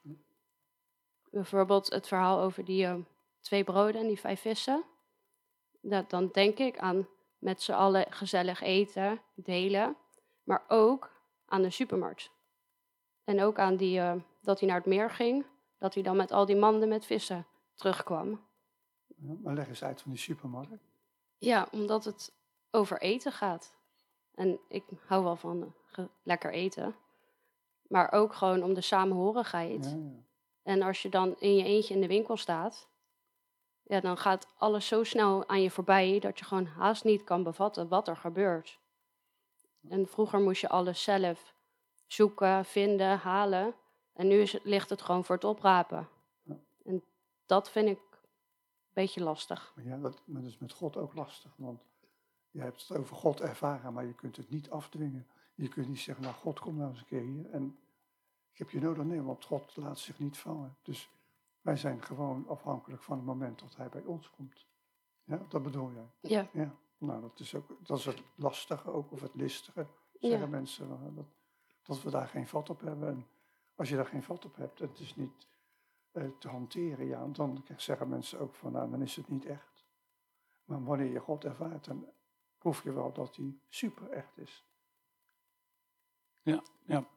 Bijvoorbeeld 1.32 1.90
het 1.90 2.08
verhaal 2.08 2.40
over 2.40 2.66
die 2.66 2.86
eh, 2.86 2.96
twee 3.42 3.64
broden 3.64 4.02
en 4.02 4.08
die 4.08 4.20
vijf 4.20 4.42
vissen. 4.42 4.84
Dat, 5.82 6.10
dan 6.10 6.30
denk 6.32 6.58
ik 6.58 6.78
aan 6.78 7.08
met 7.38 7.62
z'n 7.62 7.72
allen 7.72 8.12
gezellig 8.12 8.62
eten, 8.62 9.22
delen, 9.34 9.96
maar 10.44 10.64
ook 10.68 11.12
aan 11.46 11.62
de 11.62 11.70
supermarkt. 11.70 12.32
En 13.24 13.42
ook 13.42 13.60
aan 13.60 13.76
die, 13.76 14.00
eh, 14.00 14.16
dat 14.42 14.60
hij 14.60 14.68
naar 14.68 14.78
het 14.78 14.86
meer 14.86 15.10
ging, 15.10 15.46
dat 15.78 15.94
hij 15.94 16.04
dan 16.04 16.16
met 16.16 16.32
al 16.32 16.46
die 16.46 16.56
manden 16.56 16.90
met 16.90 17.06
vissen 17.06 17.48
terugkwam. 17.76 18.48
Ja, 19.16 19.34
maar 19.44 19.54
leg 19.54 19.68
eens 19.68 19.84
uit 19.84 20.02
van 20.02 20.12
die 20.12 20.20
supermarkt. 20.20 20.84
Ja, 21.38 21.68
omdat 21.72 22.06
het 22.06 22.34
over 22.72 23.02
eten 23.02 23.32
gaat. 23.32 23.76
En 24.36 24.60
ik 24.68 24.84
hou 25.06 25.24
wel 25.24 25.36
van 25.36 25.74
eh, 25.92 26.06
lekker 26.24 26.52
eten. 26.52 26.96
Maar 27.88 28.12
ook 28.12 28.34
gewoon 28.34 28.64
om 28.64 28.74
de 28.74 28.82
samenhorigheid. 28.82 29.86
Ja, 29.86 29.98
ja. 29.98 30.28
En 30.64 30.82
als 30.82 31.02
je 31.02 31.10
dan 31.10 31.36
in 31.40 31.56
je 31.56 31.64
eentje 31.64 31.94
in 31.94 32.02
de 32.02 32.08
winkel 32.08 32.38
staat, 32.38 32.89
ja, 33.90 34.00
dan 34.00 34.18
gaat 34.18 34.48
alles 34.58 34.88
zo 34.88 35.04
snel 35.04 35.48
aan 35.48 35.62
je 35.62 35.72
voorbij 35.72 36.20
dat 36.20 36.40
je 36.40 36.46
gewoon 36.46 36.66
haast 36.66 37.04
niet 37.04 37.24
kan 37.24 37.44
bevatten 37.44 37.88
wat 37.88 38.08
er 38.08 38.18
gebeurt. 38.18 38.80
En 39.88 40.08
vroeger 40.08 40.40
moest 40.40 40.62
je 40.62 40.70
alles 40.70 41.04
zelf 41.04 41.54
zoeken, 42.08 42.66
vinden, 42.66 43.18
halen. 43.18 43.76
En 44.14 44.28
nu 44.28 44.42
is 44.42 44.64
ligt 44.64 44.90
het 44.90 45.02
gewoon 45.02 45.26
voor 45.26 45.36
het 45.36 45.44
oprapen. 45.44 46.08
Ja. 46.42 46.60
En 46.84 47.04
dat 47.46 47.70
vind 47.70 47.90
ik 47.90 48.00
een 48.00 48.94
beetje 48.94 49.24
lastig. 49.24 49.74
Ja, 49.84 49.98
dat, 49.98 50.22
maar 50.26 50.42
dat 50.42 50.50
is 50.50 50.58
met 50.58 50.74
God 50.74 50.98
ook 50.98 51.14
lastig. 51.14 51.54
Want 51.56 51.82
je 52.52 52.62
hebt 52.62 52.88
het 52.88 52.98
over 52.98 53.16
God 53.16 53.42
ervaren, 53.42 53.94
maar 53.94 54.06
je 54.06 54.16
kunt 54.16 54.36
het 54.36 54.50
niet 54.50 54.70
afdwingen. 54.70 55.28
Je 55.56 55.68
kunt 55.68 55.88
niet 55.88 56.00
zeggen, 56.00 56.24
nou 56.24 56.36
God, 56.36 56.60
kom 56.60 56.76
nou 56.76 56.90
eens 56.90 57.00
een 57.00 57.06
keer 57.06 57.22
hier. 57.22 57.50
En 57.50 57.80
ik 58.52 58.58
heb 58.58 58.70
je 58.70 58.80
nodig. 58.80 59.04
Nee, 59.04 59.22
want 59.22 59.46
God 59.46 59.76
laat 59.76 60.00
zich 60.00 60.20
niet 60.20 60.38
vangen. 60.38 60.78
Dus 60.82 61.10
wij 61.62 61.76
zijn 61.78 62.04
gewoon 62.04 62.48
afhankelijk 62.48 63.02
van 63.04 63.18
het 63.18 63.26
moment 63.26 63.60
dat 63.60 63.76
hij 63.76 63.90
bij 63.90 64.04
ons 64.04 64.30
komt. 64.30 64.68
Ja, 65.24 65.46
dat 65.50 65.64
bedoel 65.64 65.92
jij. 65.92 66.12
Ja, 66.20 66.50
Ja, 66.54 66.76
nou 66.98 67.22
dat 67.22 67.40
is, 67.40 67.56
ook, 67.56 67.86
dat 67.88 67.98
is 67.98 68.06
het 68.06 68.24
lastige 68.36 68.92
ook, 68.92 69.12
of 69.12 69.22
het 69.22 69.36
listige, 69.36 69.88
zeggen 70.20 70.40
Ja. 70.40 70.48
mensen. 70.48 70.92
eh, 70.92 71.16
Dat, 71.16 71.26
dat 71.82 72.02
we 72.02 72.10
daar 72.10 72.28
geen 72.28 72.48
vat 72.48 72.70
op 72.70 72.82
hebben. 72.82 73.10
En 73.10 73.28
als 73.76 73.90
je 73.90 73.96
daar 73.96 74.06
geen 74.06 74.24
vat 74.24 74.46
op 74.46 74.56
hebt, 74.56 74.80
het 74.80 75.00
is 75.00 75.16
niet 75.16 75.48
eh, 76.12 76.28
te 76.40 76.48
hanteren, 76.50 77.06
ja, 77.06 77.28
dan 77.28 77.64
zeggen 77.78 78.10
mensen 78.10 78.40
ook 78.40 78.56
van, 78.56 78.72
nou, 78.72 78.90
dan 78.92 79.02
is 79.02 79.16
het 79.16 79.28
niet 79.28 79.46
echt. 79.46 79.86
Maar 80.64 80.84
wanneer 80.84 81.12
je 81.12 81.20
God 81.20 81.44
ervaart, 81.46 81.86
dan 81.86 82.10
proef 82.58 82.84
je 82.84 82.92
wel 82.94 83.14
dat 83.14 83.36
hij 83.36 83.60
super 83.70 84.10
echt 84.10 84.38
is. 84.38 84.66
Ja, 86.42 86.64
ja. 86.86 87.08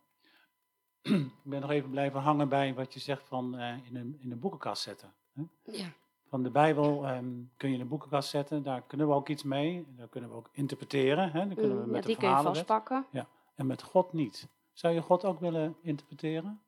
Ik 1.02 1.50
ben 1.50 1.60
nog 1.60 1.70
even 1.70 1.90
blijven 1.90 2.20
hangen 2.20 2.48
bij 2.48 2.74
wat 2.74 2.92
je 2.92 3.00
zegt 3.00 3.28
van 3.28 3.58
eh, 3.58 3.86
in, 3.86 3.96
een, 3.96 4.16
in 4.20 4.32
een 4.32 4.38
boekenkast 4.38 4.82
zetten. 4.82 5.12
Hè? 5.32 5.42
ja, 5.62 5.92
Van 6.28 6.42
de 6.42 6.50
Bijbel 6.50 7.06
ehm, 7.06 7.30
kun 7.56 7.68
je 7.68 7.74
in 7.74 7.80
een 7.80 7.88
boekenkast 7.88 8.30
zetten, 8.30 8.62
daar 8.62 8.82
kunnen 8.82 9.08
we 9.08 9.14
ook 9.14 9.28
iets 9.28 9.42
mee. 9.42 9.86
Daar 9.96 10.08
kunnen 10.08 10.30
we 10.30 10.36
ook 10.36 10.48
interpreteren. 10.52 11.30
Hè? 11.30 11.46
Dan 11.46 11.54
kunnen 11.54 11.76
we 11.76 11.84
Mm, 11.84 11.90
met 11.90 11.94
ja 11.94 12.00
de 12.00 12.06
die 12.06 12.16
kun 12.16 12.28
je 12.28 12.42
vastpakken. 12.42 13.06
En 13.54 13.66
met 13.66 13.82
God 13.82 14.12
niet. 14.12 14.48
Zou 14.72 14.94
je 14.94 15.02
God 15.02 15.24
ook 15.24 15.40
willen 15.40 15.76
interpreteren? 15.82 16.62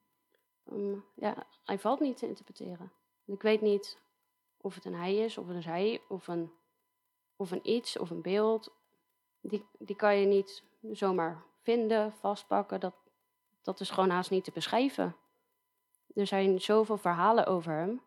Ehm, 0.65 0.97
ja, 1.15 1.47
hij 1.65 1.79
valt 1.79 2.01
niet 2.01 2.17
te 2.17 2.29
interpreteren. 2.29 2.93
Ik 3.25 3.43
weet 3.43 3.61
niet 3.61 3.99
of 4.65 4.75
het 4.75 4.85
een 4.85 4.95
hij 4.95 5.17
is, 5.17 5.39
of 5.39 5.49
een 5.49 5.63
zij, 5.63 6.01
of 6.09 6.29
een, 6.29 6.53
of 7.37 7.51
een 7.51 7.61
iets, 7.71 7.99
of 7.99 8.11
een 8.11 8.23
beeld. 8.23 8.73
Die, 9.41 9.65
die 9.79 9.97
kan 9.97 10.17
je 10.17 10.27
niet 10.27 10.63
zomaar 10.93 11.43
vinden, 11.63 12.13
vastpakken. 12.13 12.81
Dat, 12.81 12.95
dat 13.65 13.81
is 13.81 13.91
gewoon 13.91 14.11
haast 14.11 14.31
niet 14.31 14.45
te 14.45 14.51
beschrijven. 14.51 15.17
Er 16.15 16.27
zijn 16.27 16.61
zoveel 16.61 16.97
verhalen 16.97 17.47
over 17.47 17.73
hem, 17.73 18.01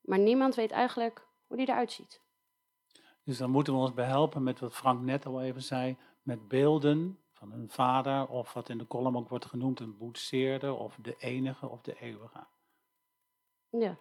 maar 0.00 0.18
niemand 0.18 0.54
weet 0.54 0.70
eigenlijk 0.70 1.26
hoe 1.46 1.56
hij 1.56 1.66
eruit 1.66 1.92
ziet. 1.92 2.20
Dus 3.24 3.38
dan 3.38 3.50
moeten 3.50 3.72
we 3.72 3.78
ons 3.78 3.94
behelpen 3.94 4.42
met 4.42 4.60
wat 4.60 4.74
Frank 4.74 5.00
net 5.00 5.26
al 5.26 5.42
even 5.42 5.62
zei, 5.62 5.96
met 6.22 6.48
beelden 6.48 7.18
van 7.32 7.52
een 7.52 7.70
vader, 7.70 8.28
of 8.28 8.52
wat 8.52 8.68
in 8.68 8.78
de 8.78 8.86
column 8.86 9.16
ook 9.16 9.28
wordt 9.28 9.44
genoemd, 9.46 9.80
een 9.80 9.96
boetseerder, 9.96 10.74
of 10.74 10.96
de 11.02 11.16
enige, 11.18 11.68
of 11.68 11.80
de 11.80 12.00
eeuwige. 12.00 12.46
Ja, 13.70 13.98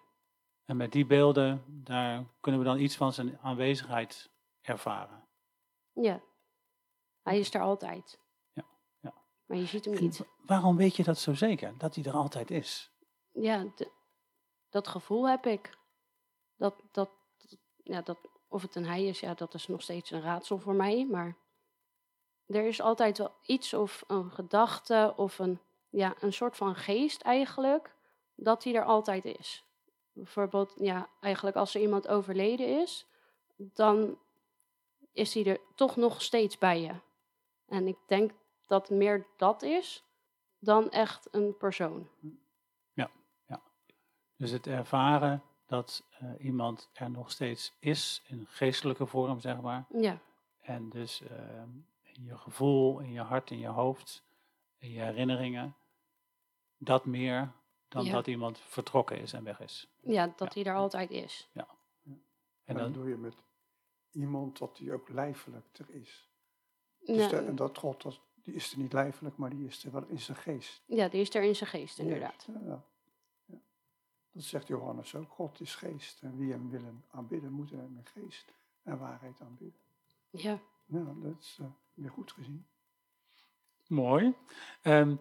En 0.65 0.77
met 0.77 0.91
die 0.91 1.05
beelden, 1.05 1.63
daar 1.67 2.25
kunnen 2.39 2.61
we 2.61 2.67
dan 2.67 2.79
iets 2.79 2.95
van 2.95 3.13
zijn 3.13 3.39
aanwezigheid 3.39 4.29
ervaren. 4.61 5.27
ja. 5.93 6.21
Hij 7.21 7.39
is 7.39 7.53
er 7.53 7.61
altijd. 7.61 8.19
Maar 9.47 9.57
je 9.57 9.65
ziet 9.65 9.85
hem 9.85 9.93
niet. 9.93 10.17
wa- 10.17 10.25
waarom 10.45 10.75
weet 10.77 10.95
je 10.95 11.03
dat 11.03 11.17
zo 11.19 11.33
zeker, 11.33 11.77
dat 11.77 11.95
hij 11.95 12.03
er 12.03 12.13
altijd 12.13 12.51
is? 12.51 12.91
ja, 13.31 13.65
de- 13.75 13.91
dat 14.69 14.87
gevoel 14.87 15.29
heb 15.29 15.45
ik. 15.45 15.77
Dat, 16.55 16.81
dat, 16.91 17.09
ja, 17.83 18.01
dat, 18.01 18.17
of 18.47 18.61
het 18.61 18.75
een 18.75 18.85
hij 18.85 19.05
is, 19.05 19.19
ja, 19.19 19.33
dat 19.33 19.53
is 19.53 19.67
nog 19.67 19.81
steeds 19.81 20.11
een 20.11 20.21
raadsel 20.21 20.59
voor 20.59 20.73
mij. 20.73 21.05
Maar 21.05 21.37
er 22.47 22.67
is 22.67 22.81
altijd 22.81 23.17
wel 23.17 23.31
iets 23.41 23.73
of 23.73 24.03
een 24.07 24.31
gedachte 24.31 25.13
of 25.15 25.39
een, 25.39 25.59
ja, 25.89 26.15
een 26.19 26.33
soort 26.33 26.57
van 26.57 26.75
geest 26.75 27.21
eigenlijk, 27.21 27.95
dat 28.35 28.63
hij 28.63 28.75
er 28.75 28.85
altijd 28.85 29.25
is. 29.25 29.65
Bijvoorbeeld, 30.11 30.73
ja, 30.77 31.09
eigenlijk 31.21 31.55
als 31.55 31.75
er 31.75 31.81
iemand 31.81 32.07
overleden 32.07 32.81
is, 32.81 33.05
dan 33.55 34.17
is 35.13 35.33
hij 35.33 35.45
er 35.45 35.59
toch 35.75 35.95
nog 35.95 36.21
steeds 36.21 36.57
bij 36.57 36.81
je. 36.81 36.93
En 37.67 37.87
ik 37.87 37.97
denk 38.07 38.31
dat 38.67 38.89
meer 38.89 39.27
dat 39.37 39.61
is 39.61 40.03
dan 40.59 40.89
echt 40.91 41.27
een 41.31 41.57
persoon. 41.57 42.07
Dus 44.39 44.51
het 44.51 44.67
ervaren 44.67 45.43
dat 45.65 46.03
eh, 46.19 46.29
iemand 46.45 46.89
er 46.93 47.09
nog 47.11 47.31
steeds 47.31 47.73
is, 47.79 48.21
in 48.27 48.45
geestelijke 48.49 49.05
vorm, 49.05 49.39
zeg 49.39 49.61
maar. 49.61 49.85
Ja, 49.89 50.19
En 50.61 50.89
dus 50.89 51.21
eh, 51.21 51.61
in 52.01 52.23
je 52.23 52.37
gevoel, 52.37 52.99
in 52.99 53.11
je 53.11 53.19
hart, 53.21 53.51
in 53.51 53.59
je 53.59 53.67
hoofd, 53.67 54.23
in 54.77 54.91
je 54.91 54.99
herinneringen, 55.01 55.75
dat 56.77 57.05
meer 57.05 57.51
dan 57.87 58.03
Ja. 58.05 58.11
dat 58.11 58.27
iemand 58.27 58.59
vertrokken 58.59 59.19
is 59.19 59.33
en 59.33 59.43
weg 59.43 59.59
is. 59.59 59.87
ja 60.01 60.33
dat 60.35 60.53
Ja. 60.53 60.61
hij 60.61 60.71
er 60.71 60.77
altijd 60.77 61.09
is. 61.09 61.49
En 61.53 61.63
En 62.63 62.73
dan 62.75 62.75
dan, 62.83 62.91
doe 62.91 63.09
je 63.09 63.17
met 63.17 63.35
iemand 64.11 64.57
dat 64.57 64.77
hij 64.77 64.93
ook 64.93 65.09
lijfelijk 65.09 65.77
er 65.77 65.89
is. 65.89 66.29
Dus 66.99 67.15
Ja, 67.17 67.27
de- 67.27 67.37
en 67.37 67.55
dat 67.55 67.77
God, 67.77 68.01
dat, 68.01 68.19
die 68.47 68.55
is 68.55 68.71
er 68.71 68.77
niet 68.79 68.93
lijfelijk, 68.93 69.37
maar 69.37 69.49
die 69.49 69.65
is 69.65 69.83
er 69.85 69.91
wel 69.91 70.03
in 70.07 70.19
zijn 70.19 70.37
geest. 70.37 70.81
ja, 70.85 71.07
die 71.07 71.21
is 71.21 71.35
er 71.35 71.43
in 71.43 71.55
zijn 71.55 71.69
geest, 71.69 71.99
inderdaad. 71.99 72.47
Ja, 72.47 72.59
ja. 72.65 72.83
Ja. 73.45 73.57
Dat 74.31 74.43
zegt 74.43 74.67
Johannes 74.67 75.15
ook. 75.15 75.29
God 75.31 75.59
is 75.61 75.75
geest. 75.75 76.21
En 76.21 76.37
wie 76.37 76.51
hem 76.51 76.69
willen 76.69 77.03
aanbidden, 77.11 77.51
moet 77.51 77.69
hem 77.69 77.97
in 77.97 78.05
geest 78.21 78.53
en 78.83 78.97
waarheid 78.99 79.41
aanbidden. 79.41 79.79
Ja, 80.29 80.59
Ja, 80.85 81.03
dat 81.21 81.35
is 81.39 81.57
eh, 81.61 81.67
weer 81.93 82.09
goed 82.11 82.31
gezien. 82.31 82.65
mooi. 83.87 84.33
Ehm, 84.81 85.15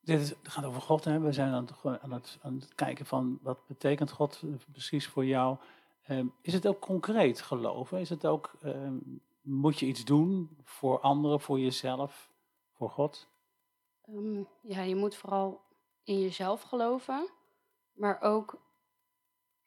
dit 0.00 0.20
is, 0.20 0.28
het 0.28 0.48
gaat 0.48 0.64
over 0.64 0.80
God, 0.80 1.04
hè. 1.04 1.20
we 1.20 1.32
zijn 1.32 1.52
aan 1.52 1.64
het, 1.66 2.02
aan, 2.02 2.12
het, 2.12 2.38
aan 2.42 2.54
het 2.54 2.74
kijken 2.74 3.06
van 3.06 3.38
wat 3.42 3.66
betekent 3.66 4.10
God 4.10 4.40
eh, 4.44 4.50
precies 4.72 5.06
voor 5.08 5.24
jou. 5.24 5.56
Ehm, 6.02 6.26
is 6.40 6.52
het 6.52 6.66
ook 6.66 6.80
concreet 6.80 7.40
geloven? 7.40 8.00
Is 8.00 8.08
het 8.10 8.26
ook, 8.26 8.52
ehm, 8.62 8.96
moet 9.44 9.78
je 9.78 9.86
iets 9.86 10.04
doen 10.04 10.58
voor 10.64 11.00
anderen, 11.00 11.40
voor 11.40 11.60
jezelf, 11.60 12.32
voor 12.72 12.90
God? 12.90 13.28
Ehm, 14.04 14.42
ja, 14.60 14.80
je 14.80 14.96
moet 14.96 15.16
vooral 15.16 15.60
in 16.02 16.20
jezelf 16.20 16.62
geloven, 16.62 17.28
maar 17.92 18.20
ook 18.20 18.62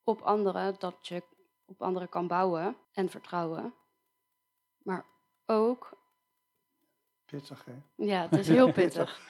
op 0.04 0.22
anderen, 0.22 0.76
dat 0.80 1.08
je 1.08 1.24
op 1.66 1.82
anderen 1.82 2.10
kan 2.10 2.28
bouwen 2.28 2.78
en 2.94 3.10
vertrouwen. 3.10 3.74
Maar 4.78 5.06
ook, 5.46 5.98
Pittig, 7.26 7.66
hè? 7.66 8.06
ja, 8.06 8.22
het 8.22 8.40
is 8.40 8.48
heel 8.58 8.72
pittig. 8.72 9.22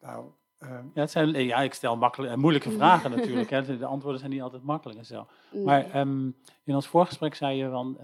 Nou, 0.00 0.30
ehm, 0.58 0.86
Ja, 0.94 1.00
het 1.00 1.10
zijn, 1.10 1.44
ja 1.44 1.58
ik 1.58 1.74
stel 1.74 1.96
makkelijke, 1.96 2.36
moeilijke 2.36 2.70
vragen 2.80 3.10
natuurlijk. 3.10 3.50
Hè. 3.50 3.78
De 3.78 3.86
antwoorden 3.86 4.20
zijn 4.20 4.32
niet 4.32 4.42
altijd 4.42 4.62
makkelijk 4.62 4.98
en 4.98 5.06
zo. 5.06 5.26
Maar 5.64 5.90
ehm, 5.90 6.26
in 6.64 6.74
ons 6.74 6.88
voorgesprek 6.88 7.34
zei 7.34 7.56
je 7.56 7.70
van, 7.70 7.98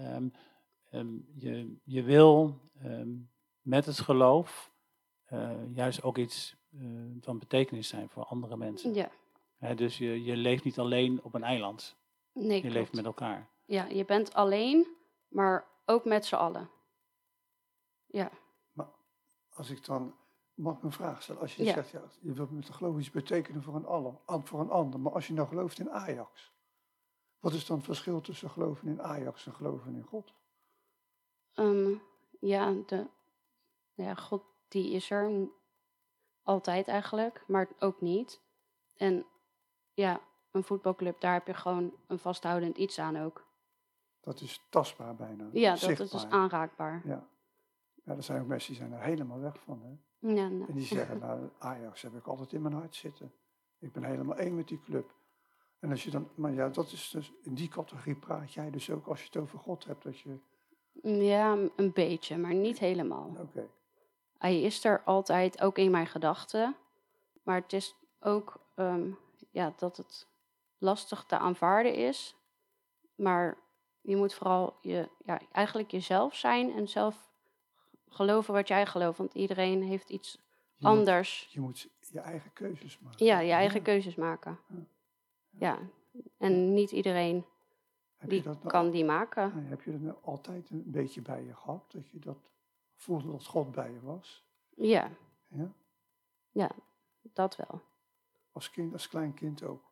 ehm, 0.89 1.07
je, 1.33 1.77
je 1.83 2.03
wil 2.03 2.59
ehm, 2.81 3.09
met 3.61 3.85
het 3.85 3.99
geloof 3.99 4.71
eh, 5.25 5.73
juist 5.73 6.03
ook 6.03 6.17
iets 6.17 6.55
eh, 6.71 6.79
van 7.21 7.39
betekenis 7.39 7.87
zijn 7.87 8.09
voor 8.09 8.23
andere 8.23 8.57
mensen. 8.57 8.93
Ja, 8.93 9.09
Hè, 9.57 9.75
dus 9.75 9.97
je, 9.97 10.23
je 10.23 10.35
leeft 10.37 10.63
niet 10.63 10.79
alleen 10.79 11.23
op 11.23 11.33
een 11.33 11.43
eiland, 11.43 11.95
nee, 12.33 12.55
je 12.55 12.59
klopt. 12.61 12.75
leeft 12.75 12.93
met 12.93 13.05
elkaar. 13.05 13.49
Ja, 13.65 13.85
je 13.85 14.05
bent 14.05 14.33
alleen, 14.33 14.87
maar 15.27 15.67
ook 15.85 16.05
met 16.05 16.25
z'n 16.25 16.35
allen. 16.35 16.69
Ja, 18.05 18.29
als 19.49 19.69
ik 19.69 19.85
dan, 19.85 20.15
mag 20.53 20.77
ik 20.77 20.83
een 20.83 20.91
vraag 20.91 21.21
stellen? 21.21 21.41
Als 21.41 21.55
je 21.55 21.63
Ja. 21.63 21.73
zegt, 21.73 21.89
ja, 21.89 22.03
je 22.21 22.33
wilt 22.33 22.51
met 22.51 22.65
de 22.65 22.73
geloof 22.73 22.97
iets 22.99 23.11
betekenen 23.11 23.63
voor 23.63 23.75
een, 23.75 23.85
ander, 23.85 24.13
an- 24.25 24.45
voor 24.47 24.59
een 24.59 24.69
ander. 24.69 24.99
Maar 24.99 25.11
als 25.13 25.27
je 25.27 25.33
nou 25.33 25.47
gelooft 25.47 25.79
in 25.79 25.89
Ajax, 25.91 26.53
wat 27.39 27.53
is 27.53 27.65
dan 27.65 27.75
het 27.77 27.85
verschil 27.85 28.21
tussen 28.21 28.49
geloven 28.49 28.87
in 28.87 29.01
Ajax 29.01 29.45
en 29.45 29.53
geloven 29.53 29.95
in 29.95 30.03
God? 30.03 30.33
Ehm, 31.57 31.93
ja, 32.39 32.73
de, 32.85 33.07
ja, 33.93 34.15
God 34.15 34.43
die 34.67 34.91
is 34.91 35.09
er 35.09 35.49
altijd 36.43 36.87
eigenlijk, 36.87 37.43
maar 37.47 37.67
ook 37.79 38.01
niet. 38.01 38.41
En 38.97 39.25
ja, 39.93 40.21
een 40.51 40.63
voetbalclub, 40.63 41.19
daar 41.19 41.33
heb 41.33 41.47
je 41.47 41.53
gewoon 41.53 41.93
een 42.07 42.19
vasthoudend 42.19 42.77
iets 42.77 42.99
aan 42.99 43.17
ook. 43.17 43.45
Dat 44.19 44.41
is 44.41 44.65
tastbaar 44.69 45.15
bijna. 45.15 45.49
Ja, 45.51 45.75
dat 45.75 45.99
is 45.99 46.09
dus 46.09 46.25
aanraakbaar. 46.25 47.01
Ja. 47.05 47.27
ja, 48.03 48.15
er 48.15 48.23
zijn 48.23 48.41
ook 48.41 48.47
mensen 48.47 48.69
die 48.69 48.81
zijn 48.81 48.93
er 48.93 49.03
helemaal 49.03 49.39
weg 49.39 49.59
van. 49.59 49.81
Hè? 49.81 49.89
Ja, 50.33 50.47
nou, 50.47 50.67
En 50.67 50.73
die 50.73 50.85
zeggen, 50.85 51.19
nou, 51.27 51.49
Ajax 51.57 52.01
heb 52.01 52.15
ik 52.15 52.27
altijd 52.27 52.53
in 52.53 52.61
mijn 52.61 52.73
hart 52.73 52.95
zitten. 52.95 53.33
Ik 53.79 53.91
ben 53.91 54.03
helemaal 54.03 54.35
één 54.37 54.55
met 54.55 54.67
die 54.67 54.81
club. 54.81 55.15
En 55.79 55.89
als 55.89 56.03
je 56.03 56.11
dan, 56.11 56.29
maar 56.35 56.53
ja, 56.53 56.69
dat 56.69 56.91
is 56.91 57.09
dus, 57.09 57.33
in 57.43 57.53
die 57.53 57.67
categorie 57.67 58.15
praat 58.15 58.53
jij 58.53 58.69
dus 58.69 58.89
ook 58.89 59.07
als 59.07 59.19
je 59.19 59.25
het 59.25 59.37
over 59.37 59.59
God 59.59 59.85
hebt. 59.85 60.03
Dat 60.03 60.19
je, 60.19 60.39
ja, 61.03 61.55
m- 61.55 61.69
een 61.75 61.91
beetje, 61.93 62.37
maar 62.37 62.53
niet 62.53 62.79
helemaal. 62.79 63.31
oké, 63.39 63.67
Hij 64.37 64.61
is 64.61 64.83
er 64.85 65.01
altijd, 65.05 65.61
ook 65.61 65.77
in 65.77 65.91
mijn 65.91 66.07
gedachten. 66.07 66.75
Maar 67.43 67.61
het 67.61 67.73
is 67.73 67.95
ook 68.19 68.59
ehm, 68.75 69.09
ja, 69.51 69.73
dat 69.77 69.97
het 69.97 70.27
lastig 70.77 71.23
te 71.23 71.37
aanvaarden 71.37 71.93
is. 71.93 72.35
Maar 73.15 73.57
je 74.01 74.15
moet 74.15 74.33
vooral 74.33 74.75
je, 74.81 75.09
ja, 75.25 75.39
eigenlijk 75.51 75.91
jezelf 75.91 76.35
zijn 76.35 76.73
en 76.73 76.87
zelf 76.87 77.29
geloven 78.09 78.53
wat 78.53 78.67
jij 78.67 78.85
gelooft. 78.85 79.17
Want 79.17 79.33
iedereen 79.33 79.83
heeft 79.83 80.09
iets 80.09 80.31
je 80.75 80.87
moet, 80.87 80.97
anders. 80.97 81.47
je 81.49 81.59
moet 81.59 81.89
je 82.11 82.19
eigen 82.19 82.53
keuzes 82.53 82.99
maken. 82.99 83.25
Ja, 83.25 83.39
je 83.39 83.51
eigen 83.51 83.81
keuzes 83.81 84.15
maken. 84.15 84.59
Ja. 84.67 84.77
Ja, 85.59 85.77
en 86.37 86.73
niet 86.73 86.91
iedereen 86.91 87.45
Heb 88.17 88.29
die 88.29 88.41
dat 88.41 88.57
nou, 88.57 88.67
kan 88.67 88.89
die 88.91 89.05
maken. 89.05 89.51
nee, 89.55 89.65
heb 89.65 89.81
je 89.81 89.91
dat 89.91 90.01
nou 90.01 90.15
altijd 90.21 90.69
een 90.69 90.83
beetje 90.85 91.21
bij 91.21 91.43
je 91.43 91.53
gehad? 91.55 91.91
Dat 91.91 92.09
je 92.09 92.19
dat 92.19 92.51
voelde 92.95 93.31
dat 93.31 93.45
God 93.45 93.71
bij 93.71 93.91
je 93.91 94.01
was? 94.01 94.45
Ja, 94.75 95.09
Ja? 96.51 96.71
dat 97.33 97.55
wel. 97.55 97.81
Als 98.51 98.69
kind, 98.69 98.93
als 98.93 99.07
klein 99.07 99.33
kind 99.33 99.63
ook. 99.63 99.83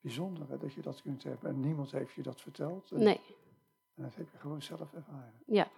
Bijzonder 0.00 0.48
hè, 0.48 0.58
dat 0.58 0.72
je 0.72 0.82
dat 0.82 1.02
kunt 1.02 1.22
hebben. 1.22 1.50
En 1.50 1.60
niemand 1.60 1.90
heeft 1.92 2.12
je 2.14 2.22
dat 2.22 2.40
verteld. 2.40 2.90
En, 2.90 2.98
Nee, 3.02 3.20
en 3.94 4.02
dat 4.02 4.14
heb 4.14 4.30
je 4.32 4.38
gewoon 4.38 4.62
zelf 4.62 4.92
ervaren. 4.94 5.32
Ja. 5.46 5.68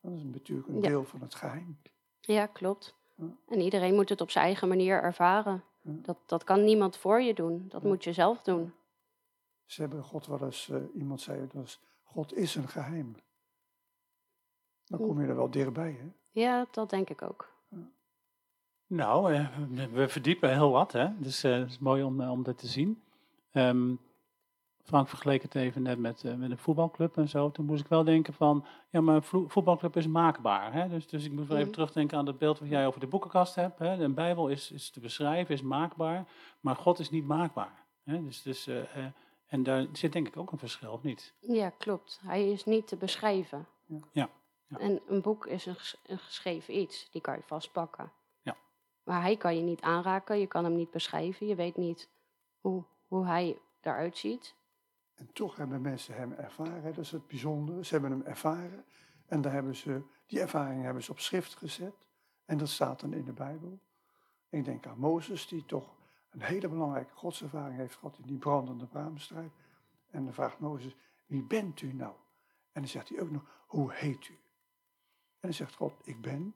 Dat 0.00 0.12
is 0.12 0.22
natuurlijk 0.22 0.68
een 0.68 0.74
Ja. 0.74 0.80
deel 0.88 1.04
van 1.04 1.20
het 1.20 1.34
geheim. 1.34 1.78
ja, 2.20 2.46
klopt. 2.46 2.94
Ja. 3.14 3.36
En 3.48 3.60
iedereen 3.60 3.94
moet 3.94 4.08
het 4.08 4.20
op 4.20 4.30
zijn 4.30 4.44
eigen 4.44 4.68
manier 4.68 5.02
ervaren. 5.02 5.64
Ja. 5.80 5.92
Dat, 6.02 6.16
dat 6.26 6.44
kan 6.44 6.64
niemand 6.64 6.96
voor 6.96 7.20
je 7.20 7.34
doen. 7.34 7.66
Dat 7.68 7.82
Ja. 7.82 7.88
moet 7.88 8.04
je 8.04 8.12
zelf 8.12 8.42
doen. 8.42 8.72
Ze 9.64 9.80
hebben 9.80 10.02
God 10.04 10.26
wel 10.26 10.42
eens, 10.44 10.68
eh, 10.68 10.78
iemand 10.94 11.20
zei 11.20 11.40
het 11.40 11.52
was, 11.52 11.80
God 12.02 12.34
is 12.34 12.54
een 12.54 12.68
geheim. 12.68 13.14
Dan 14.84 14.98
kom 15.00 15.20
je 15.20 15.26
er 15.28 15.36
wel 15.36 15.50
dichtbij, 15.50 15.92
hè? 16.00 16.08
Ja, 16.30 16.66
dat 16.70 16.90
denk 16.90 17.10
ik 17.10 17.22
ook. 17.22 17.52
Nou, 18.86 19.34
eh, 19.34 19.48
we 19.92 20.08
verdiepen 20.08 20.50
heel 20.52 20.70
wat, 20.70 20.92
hè? 20.92 21.18
Dus 21.18 21.44
eh, 21.44 21.52
het 21.52 21.70
is 21.70 21.78
mooi 21.78 22.02
om, 22.02 22.20
om 22.20 22.42
dat 22.42 22.58
te 22.58 22.66
zien. 22.66 23.02
Ehm, 23.50 23.94
Frank 24.82 25.08
vergeleek 25.08 25.42
het 25.42 25.54
even 25.54 25.82
net 25.82 25.98
met, 25.98 26.24
eh, 26.24 26.34
met 26.34 26.50
een 26.50 26.58
voetbalclub 26.58 27.16
en 27.16 27.28
zo. 27.28 27.50
Toen 27.50 27.64
moest 27.64 27.80
ik 27.80 27.88
wel 27.88 28.04
denken 28.04 28.34
van, 28.34 28.64
ja, 28.90 29.00
maar 29.00 29.14
een 29.14 29.48
voetbalclub 29.50 29.96
is 29.96 30.06
maakbaar. 30.06 30.72
Hè? 30.72 30.88
Dus, 30.88 31.06
dus 31.08 31.24
ik 31.24 31.32
moet 31.32 31.46
wel 31.46 31.56
even 31.56 31.62
Mhm. 31.68 31.72
terugdenken 31.74 32.18
aan 32.18 32.24
dat 32.24 32.38
beeld 32.38 32.58
wat 32.58 32.68
jij 32.68 32.86
over 32.86 33.00
de 33.00 33.06
boekenkast 33.06 33.54
hebt. 33.54 33.78
Hè? 33.78 33.96
De 33.96 34.08
Bijbel 34.08 34.48
is, 34.48 34.70
is 34.70 34.90
te 34.90 35.00
beschrijven, 35.00 35.54
is 35.54 35.62
maakbaar, 35.62 36.26
maar 36.60 36.76
God 36.76 36.98
is 36.98 37.10
niet 37.10 37.24
maakbaar. 37.26 37.84
Hè? 38.02 38.24
Dus, 38.24 38.42
dus, 38.42 38.66
eh, 38.66 38.80
eh, 38.80 39.12
en 39.46 39.62
daar 39.62 39.86
zit 39.92 40.12
denk 40.12 40.26
ik 40.26 40.36
ook 40.36 40.52
een 40.52 40.58
verschil, 40.58 40.92
of 40.92 41.02
niet? 41.02 41.32
Ja, 41.40 41.70
klopt. 41.70 42.20
Hij 42.22 42.50
is 42.50 42.64
niet 42.64 42.86
te 42.86 42.96
beschrijven. 42.96 43.66
Ja. 43.86 43.98
Ja, 44.12 44.30
ja. 44.66 44.78
En 44.78 45.00
een 45.06 45.20
boek 45.20 45.46
is 45.46 45.66
een, 45.66 45.74
ges- 45.76 46.00
een 46.06 46.18
geschreven 46.18 46.78
iets. 46.78 47.10
Die 47.10 47.20
kan 47.20 47.36
je 47.36 47.42
vastpakken. 47.42 48.12
Ja. 48.42 48.56
Maar 49.02 49.20
hij 49.22 49.36
kan 49.36 49.56
je 49.56 49.62
niet 49.62 49.80
aanraken. 49.80 50.38
Je 50.38 50.46
kan 50.46 50.64
hem 50.64 50.76
niet 50.76 50.90
beschrijven. 50.90 51.46
Je 51.46 51.54
weet 51.54 51.76
niet 51.76 52.08
hoe, 52.60 52.84
hoe 53.08 53.26
hij 53.26 53.58
eruit 53.80 54.18
ziet. 54.18 54.54
En 55.14 55.32
toch 55.32 55.56
hebben 55.56 55.80
mensen 55.80 56.14
hem 56.14 56.32
ervaren. 56.32 56.82
Dat 56.82 56.98
is 56.98 57.10
het 57.10 57.26
bijzondere. 57.26 57.84
Ze 57.84 57.92
hebben 57.92 58.10
hem 58.10 58.22
ervaren. 58.22 58.84
En 59.26 59.40
daar 59.40 59.52
hebben 59.52 59.76
ze, 59.76 60.02
die 60.26 60.40
ervaring 60.40 60.82
hebben 60.82 61.02
ze 61.02 61.10
op 61.10 61.20
schrift 61.20 61.54
gezet. 61.56 61.94
En 62.44 62.58
dat 62.58 62.68
staat 62.68 63.00
dan 63.00 63.12
in 63.12 63.24
de 63.24 63.32
Bijbel. 63.32 63.78
Ik 64.48 64.64
denk 64.64 64.86
aan 64.86 64.98
Mozes, 64.98 65.48
die 65.48 65.64
toch 65.66 65.94
een 66.34 66.42
hele 66.42 66.68
belangrijke 66.68 67.14
godservaring 67.14 67.76
heeft 67.76 67.94
gehad 67.96 68.18
in 68.18 68.26
die 68.26 68.38
brandende 68.38 68.86
braamstruik. 68.86 69.52
En 70.10 70.24
dan 70.24 70.34
vraagt 70.34 70.58
Mozes, 70.58 70.94
wie 71.26 71.42
bent 71.42 71.80
u 71.80 71.92
nou? 71.92 72.14
En 72.72 72.80
dan 72.80 72.88
zegt 72.90 73.08
hij 73.08 73.20
ook 73.20 73.30
nog, 73.30 73.42
hoe 73.66 73.92
heet 73.92 74.28
u? 74.28 74.32
En 74.32 75.50
dan 75.50 75.52
zegt 75.52 75.74
God, 75.74 75.94
ik 76.02 76.20
ben. 76.20 76.54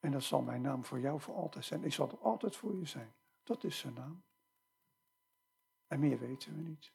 En 0.00 0.10
dat 0.10 0.22
zal 0.22 0.42
mijn 0.42 0.60
naam 0.60 0.84
voor 0.84 1.00
jou 1.00 1.20
voor 1.20 1.34
altijd 1.34 1.64
zijn. 1.64 1.84
Ik 1.84 1.92
zal 1.92 2.08
er 2.10 2.18
altijd 2.18 2.56
voor 2.56 2.76
je 2.76 2.86
zijn. 2.86 3.12
Dat 3.44 3.64
is 3.64 3.78
zijn 3.78 3.94
naam. 3.94 4.22
En 5.86 6.00
meer 6.00 6.18
weten 6.18 6.56
we 6.56 6.62
niet. 6.62 6.92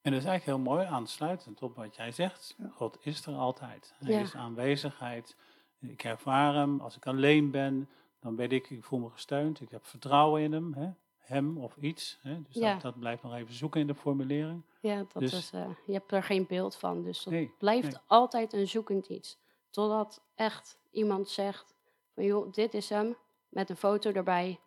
En 0.00 0.12
dat 0.12 0.20
is 0.20 0.26
eigenlijk 0.26 0.58
heel 0.58 0.72
mooi 0.74 0.86
aansluitend 0.86 1.62
op 1.62 1.76
wat 1.76 1.96
jij 1.96 2.12
zegt. 2.12 2.54
Ja. 2.58 2.68
God 2.68 2.98
is 3.00 3.26
er 3.26 3.34
altijd. 3.34 3.94
Hij 3.98 4.12
Ja. 4.12 4.20
is 4.20 4.34
aanwezigheid. 4.34 5.36
Ik 5.78 6.04
ervaar 6.04 6.54
hem. 6.54 6.80
Als 6.80 6.96
ik 6.96 7.06
alleen 7.06 7.50
ben, 7.50 7.88
dan 8.20 8.36
weet 8.36 8.52
ik, 8.52 8.70
ik 8.70 8.84
voel 8.84 8.98
me 8.98 9.10
gesteund. 9.10 9.60
Ik 9.60 9.70
heb 9.70 9.86
vertrouwen 9.86 10.42
in 10.42 10.52
hem. 10.52 10.72
Hè? 10.74 10.90
Hem 11.26 11.58
of 11.58 11.76
iets. 11.76 12.18
Hè? 12.22 12.42
Dus 12.42 12.54
Ja. 12.54 12.72
dat, 12.72 12.82
dat 12.82 12.98
blijft 12.98 13.22
nog 13.22 13.34
even 13.34 13.54
zoeken 13.54 13.80
in 13.80 13.86
de 13.86 13.94
formulering. 13.94 14.62
Ja, 14.80 14.96
dat 15.12 15.22
Dus- 15.22 15.32
is, 15.32 15.52
eh, 15.52 15.68
je 15.86 15.92
hebt 15.92 16.12
er 16.12 16.22
geen 16.22 16.46
beeld 16.46 16.74
van. 16.76 17.02
Dus 17.02 17.22
dat 17.24 17.32
Nee, 17.32 17.54
blijft 17.58 17.90
nee. 17.92 18.00
altijd 18.06 18.52
een 18.52 18.68
zoekend 18.68 19.06
iets. 19.08 19.38
Totdat 19.70 20.22
echt 20.34 20.78
iemand 20.90 21.28
zegt 21.28 21.74
van 22.14 22.24
joh, 22.24 22.52
dit 22.52 22.74
is 22.74 22.88
hem. 22.88 23.16
Met 23.48 23.70
een 23.70 23.76
foto 23.76 24.12
erbij. 24.12 24.60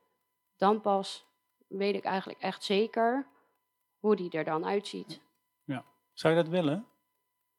Dan 0.57 0.81
pas 0.81 1.25
weet 1.67 1.95
ik 1.95 2.03
eigenlijk 2.03 2.39
echt 2.41 2.63
zeker 2.63 3.27
hoe 3.99 4.15
die 4.15 4.29
er 4.31 4.43
dan 4.43 4.65
uitziet. 4.65 5.19
Zou 6.13 6.35
je 6.35 6.41
dat 6.43 6.51
willen? 6.51 6.85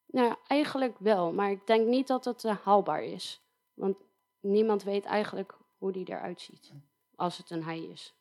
Nou, 0.06 0.34
eigenlijk 0.46 0.98
wel. 0.98 1.32
Maar 1.32 1.50
ik 1.50 1.66
denk 1.66 1.86
niet 1.86 2.06
dat 2.06 2.24
het 2.24 2.44
eh, 2.44 2.56
haalbaar 2.62 3.02
is. 3.02 3.40
Want 3.74 3.96
niemand 4.40 4.82
weet 4.82 5.04
eigenlijk 5.04 5.56
hoe 5.78 5.92
die 5.92 6.08
eruit 6.08 6.40
ziet. 6.40 6.72
Als 7.16 7.36
het 7.36 7.50
een 7.50 7.64
hij 7.64 7.82
is. 7.82 8.14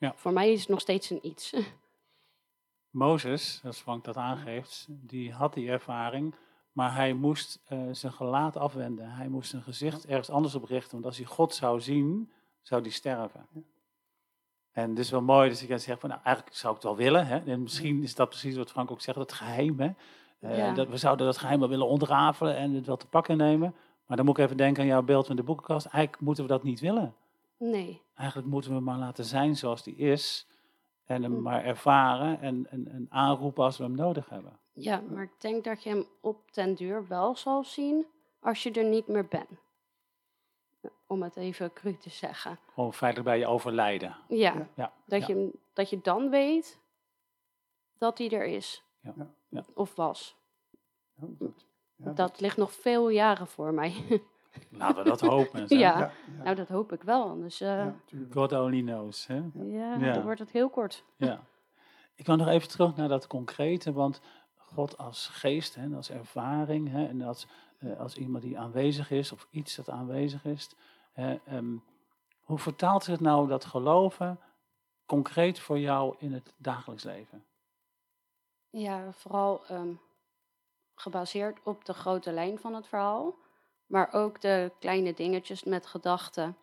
Ja. 0.00 0.12
Voor 0.16 0.32
mij 0.32 0.52
is 0.52 0.60
het 0.60 0.68
nog 0.68 0.80
steeds 0.80 1.10
een 1.10 1.26
iets. 1.26 1.54
Mozes, 2.90 3.60
als 3.64 3.78
Frank 3.78 4.04
dat 4.04 4.16
aangeeft, 4.16 4.86
die 4.88 5.32
had 5.32 5.54
die 5.54 5.70
ervaring. 5.70 6.34
Maar 6.72 6.94
hij 6.94 7.12
moest 7.12 7.60
eh, 7.64 7.78
zijn 7.92 8.12
gelaat 8.12 8.56
afwenden. 8.56 9.10
Hij 9.10 9.28
moest 9.28 9.50
zijn 9.50 9.62
gezicht 9.62 10.06
ergens 10.06 10.30
anders 10.30 10.54
op 10.54 10.64
richten. 10.64 10.92
Want 10.92 11.04
als 11.04 11.16
hij 11.16 11.26
God 11.26 11.54
zou 11.54 11.80
zien, 11.80 12.30
zou 12.62 12.82
hij 12.82 12.90
sterven. 12.90 13.46
En 14.72 14.98
is 14.98 15.10
wel 15.10 15.22
mooi 15.22 15.48
dat 15.48 15.60
ik 15.60 15.68
dan 15.68 15.80
zeg 15.80 15.98
van, 15.98 16.08
nou 16.08 16.20
eigenlijk 16.24 16.56
zou 16.56 16.74
ik 16.76 16.82
het 16.82 16.90
wel 16.90 16.98
willen. 17.04 17.26
Hè? 17.26 17.38
En 17.38 17.62
misschien 17.62 18.02
is 18.02 18.14
dat 18.14 18.28
precies 18.28 18.56
wat 18.56 18.70
Frank 18.70 18.90
ook 18.90 19.00
zegt, 19.00 19.18
het 19.18 19.32
geheim. 19.32 19.80
Hè? 19.80 19.90
Eh, 20.38 20.58
Ja. 20.58 20.72
dat, 20.74 20.88
we 20.88 20.96
zouden 20.96 21.26
dat 21.26 21.38
geheim 21.38 21.58
wel 21.58 21.68
willen 21.68 21.86
ontrafelen 21.86 22.56
en 22.56 22.74
het 22.74 22.86
wel 22.86 22.96
te 22.96 23.06
pakken 23.06 23.36
nemen. 23.36 23.74
Maar 24.06 24.16
dan 24.16 24.26
moet 24.26 24.38
ik 24.38 24.44
even 24.44 24.56
denken 24.56 24.82
aan 24.82 24.88
jouw 24.88 25.02
beeld 25.02 25.26
van 25.26 25.36
de 25.36 25.42
boekenkast. 25.42 25.86
Eigenlijk 25.86 26.22
moeten 26.22 26.44
we 26.44 26.50
dat 26.50 26.62
niet 26.62 26.80
willen. 26.80 27.14
Nee. 27.60 28.02
Eigenlijk 28.14 28.48
moeten 28.48 28.70
we 28.70 28.76
hem 28.76 28.84
maar 28.84 28.98
laten 28.98 29.24
zijn 29.24 29.56
zoals 29.56 29.82
die 29.82 29.96
is. 29.96 30.46
En 31.04 31.22
hem 31.22 31.34
Hm. 31.34 31.42
maar 31.42 31.64
ervaren 31.64 32.40
en, 32.40 32.66
en, 32.70 32.88
en 32.88 33.06
aanroepen 33.10 33.64
als 33.64 33.76
we 33.78 33.84
hem 33.84 33.94
nodig 33.94 34.28
hebben. 34.28 34.58
Ja, 34.72 35.00
maar 35.00 35.22
ik 35.22 35.40
denk 35.40 35.64
dat 35.64 35.82
je 35.82 35.88
hem 35.90 36.06
op 36.20 36.52
den 36.54 36.74
duur 36.74 37.08
wel 37.08 37.36
zal 37.36 37.64
zien 37.64 38.06
als 38.40 38.62
je 38.62 38.70
er 38.72 38.84
niet 38.84 39.06
meer 39.06 39.26
bent. 39.28 39.48
Om 41.06 41.22
het 41.22 41.36
even 41.36 41.72
cru 41.72 41.96
te 41.96 42.10
zeggen. 42.10 42.58
Gewoon 42.74 42.92
feitelijk 42.94 43.28
bij 43.30 43.38
je 43.38 43.46
overlijden. 43.46 44.16
Ja, 44.28 44.68
Ja. 44.76 44.92
Dat, 45.06 45.20
ja. 45.20 45.26
Je, 45.26 45.32
hem- 45.34 45.52
dat 45.72 45.90
je 45.90 46.00
dan 46.00 46.30
weet 46.30 46.80
dat 47.98 48.18
hij 48.18 48.30
er 48.30 48.44
is. 48.46 48.82
Ja. 49.00 49.14
Ja. 49.48 49.64
Of 49.74 49.94
was. 49.94 50.36
Ja, 51.14 51.26
dat, 51.38 51.64
ja, 51.96 52.12
dat 52.12 52.40
ligt 52.40 52.56
nog 52.56 52.72
veel 52.72 53.08
jaren 53.08 53.46
voor 53.46 53.72
mij. 53.74 53.94
Laten 54.70 55.02
we 55.02 55.08
dat 55.08 55.20
hopen. 55.20 55.64
Ja. 55.68 55.76
ja, 55.78 55.98
ja, 55.98 56.42
nou, 56.42 56.56
dat 56.56 56.68
hoop 56.68 56.92
ik 56.92 57.02
wel. 57.02 57.28
Anders 57.28 57.60
eh. 57.60 57.86
God 58.30 58.52
only 58.52 58.82
knows. 58.82 59.26
Hè? 59.26 59.42
ja, 59.54 59.96
Ja. 59.98 60.12
dan 60.12 60.22
wordt 60.22 60.40
het 60.40 60.50
heel 60.50 60.70
kort. 60.70 61.04
Ja. 61.16 61.40
Ik 62.14 62.26
wil 62.26 62.36
nog 62.36 62.48
even 62.48 62.68
terug 62.68 62.96
naar 62.96 63.08
dat 63.08 63.26
concrete, 63.26 63.92
want 63.92 64.20
God 64.56 64.98
als 64.98 65.28
geest 65.28 65.74
hè, 65.74 65.82
en 65.82 65.94
als 65.94 66.10
ervaring 66.10 66.90
hè, 66.90 67.06
en 67.06 67.22
als, 67.22 67.46
eh, 67.78 67.98
als 67.98 68.16
iemand 68.16 68.42
die 68.42 68.58
aanwezig 68.58 69.10
is 69.10 69.32
of 69.32 69.46
iets 69.50 69.76
dat 69.76 69.88
aanwezig 69.90 70.44
is. 70.44 70.70
Hè, 71.12 71.34
ehm, 71.46 71.76
hoe 72.40 72.58
vertaalt 72.58 73.04
zich 73.04 73.20
nou 73.20 73.48
dat 73.48 73.64
geloven 73.64 74.40
concreet 75.06 75.60
voor 75.60 75.78
jou 75.78 76.14
in 76.18 76.32
het 76.32 76.54
dagelijks 76.56 77.04
leven? 77.04 77.44
Ja, 78.70 79.12
vooral 79.12 79.66
ehm, 79.66 79.92
gebaseerd 80.94 81.58
op 81.64 81.84
de 81.84 81.94
grote 81.94 82.32
lijn 82.32 82.58
van 82.58 82.74
het 82.74 82.86
verhaal. 82.86 83.34
Maar 83.90 84.12
ook 84.12 84.40
de 84.40 84.72
kleine 84.78 85.14
dingetjes 85.14 85.64
met 85.64 85.86
gedachten. 85.86 86.56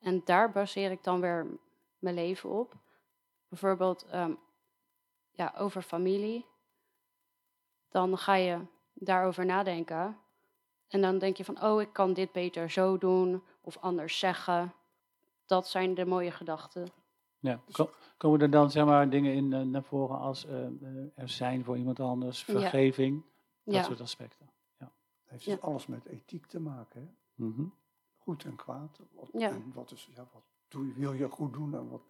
En 0.00 0.22
daar 0.24 0.50
baseer 0.50 0.90
ik 0.90 1.04
dan 1.04 1.20
weer 1.20 1.46
mijn 1.98 2.14
leven 2.14 2.50
op. 2.50 2.74
Bijvoorbeeld 3.48 4.04
ehm, 4.06 4.32
ja, 5.30 5.54
over 5.58 5.82
familie. 5.82 6.46
Dan 7.88 8.18
ga 8.18 8.34
je 8.34 8.58
daarover 8.94 9.46
nadenken. 9.46 10.18
En 10.88 11.00
dan 11.00 11.18
denk 11.18 11.36
je 11.36 11.44
van, 11.44 11.62
oh, 11.62 11.80
ik 11.80 11.92
kan 11.92 12.12
dit 12.12 12.32
beter 12.32 12.70
zo 12.70 12.98
doen 12.98 13.42
of 13.60 13.76
anders 13.78 14.18
zeggen. 14.18 14.72
Dat 15.46 15.68
zijn 15.68 15.94
de 15.94 16.04
mooie 16.06 16.30
gedachten. 16.30 16.86
Ja. 17.38 17.60
ko- 17.72 17.90
Komen 18.16 18.40
er 18.40 18.50
dan 18.50 18.70
zeg 18.70 18.84
maar, 18.84 19.08
dingen 19.10 19.34
in 19.34 19.52
eh, 19.52 19.60
naar 19.60 19.82
voren 19.82 20.18
als 20.18 20.46
eh, 20.46 20.54
er 21.14 21.28
zijn 21.28 21.64
voor 21.64 21.76
iemand 21.76 22.00
anders, 22.00 22.44
Ja. 22.46 22.52
vergeving, 22.60 23.22
dat 23.64 23.74
Ja, 23.74 23.82
soort 23.82 24.00
aspecten? 24.00 24.50
Heeft 25.32 25.44
Ja. 25.44 25.54
dus 25.54 25.62
alles 25.64 25.86
met 25.86 26.04
ethiek 26.06 26.46
te 26.46 26.60
maken. 26.60 27.00
Hè? 27.00 27.44
Mhm. 27.44 27.64
Goed 28.18 28.44
en 28.44 28.56
kwaad. 28.56 29.00
Wat, 29.12 29.28
Ja. 29.32 29.48
En 29.50 29.72
wat, 29.74 29.90
is, 29.90 30.08
ja, 30.14 30.28
wat 30.32 30.42
doe 30.68 30.86
je, 30.86 30.92
wil 30.92 31.12
je 31.12 31.28
goed 31.28 31.52
doen 31.52 31.74
en 31.74 31.88
wat, 31.88 32.02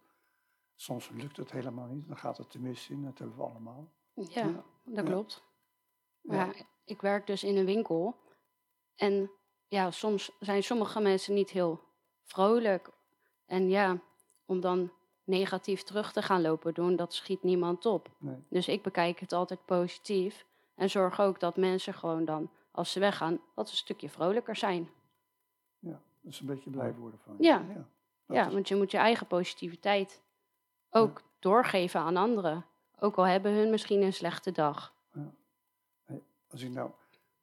soms 0.75 1.09
lukt 1.11 1.37
het 1.37 1.51
helemaal 1.53 1.87
niet. 1.87 2.09
Dan 2.09 2.17
gaat 2.17 2.37
het 2.39 2.51
te 2.51 2.59
mis 2.61 2.89
in, 2.91 3.03
dat 3.05 3.19
hebben 3.19 3.37
we 3.37 3.43
allemaal. 3.43 3.89
ja, 4.15 4.47
dat 4.53 4.65
Ja. 4.85 5.03
klopt. 5.03 5.43
Maar 6.21 6.37
Ja. 6.37 6.45
ja, 6.47 6.65
ik 6.85 7.01
werk 7.01 7.27
dus 7.27 7.45
in 7.45 7.57
een 7.57 7.65
winkel. 7.65 8.17
En 8.97 9.31
ja, 9.69 9.91
soms 9.91 10.31
zijn 10.41 10.63
sommige 10.63 11.01
mensen 11.01 11.35
niet 11.35 11.51
heel 11.51 11.81
vrolijk. 12.23 12.91
En 13.47 13.69
ja, 13.69 13.99
om 14.45 14.61
dan 14.61 14.91
negatief 15.25 15.83
terug 15.83 16.13
te 16.13 16.23
gaan 16.23 16.41
lopen 16.43 16.75
doen, 16.75 16.97
dat 16.97 17.15
schiet 17.15 17.43
niemand 17.43 17.87
op. 17.87 18.11
Nee. 18.19 18.43
Dus 18.49 18.69
ik 18.69 18.83
bekijk 18.83 19.19
het 19.21 19.33
altijd 19.33 19.65
positief. 19.65 20.47
En 20.75 20.91
zorg 20.91 21.21
ook 21.21 21.41
dat 21.41 21.57
mensen 21.57 21.95
gewoon 21.95 22.25
dan, 22.25 22.51
als 22.73 22.93
ze 22.93 23.01
weggaan, 23.01 23.41
wat 23.55 23.71
een 23.71 23.77
stukje 23.77 24.09
vrolijker 24.09 24.57
zijn. 24.57 24.89
Ja, 25.79 25.91
dat 26.21 26.33
is 26.33 26.41
een 26.41 26.47
beetje 26.47 26.71
blij 26.71 26.95
worden 26.95 27.19
van. 27.19 27.37
Ja. 27.39 27.65
ja. 27.69 27.75
Dat 28.27 28.37
ja, 28.37 28.47
is- 28.47 28.53
want 28.53 28.69
je 28.69 28.77
moet 28.77 28.91
je 28.91 28.99
eigen 28.99 29.27
positiviteit 29.27 30.23
ook 30.91 31.23
doorgeven 31.39 32.01
aan 32.01 32.17
anderen. 32.17 32.65
Ook 32.99 33.17
al 33.17 33.27
hebben 33.27 33.53
hun 33.53 33.71
misschien 33.71 34.03
een 34.03 34.13
slechte 34.13 34.53
dag. 34.53 34.95
Als 36.51 36.63
ik 36.63 36.71
nou, 36.71 36.91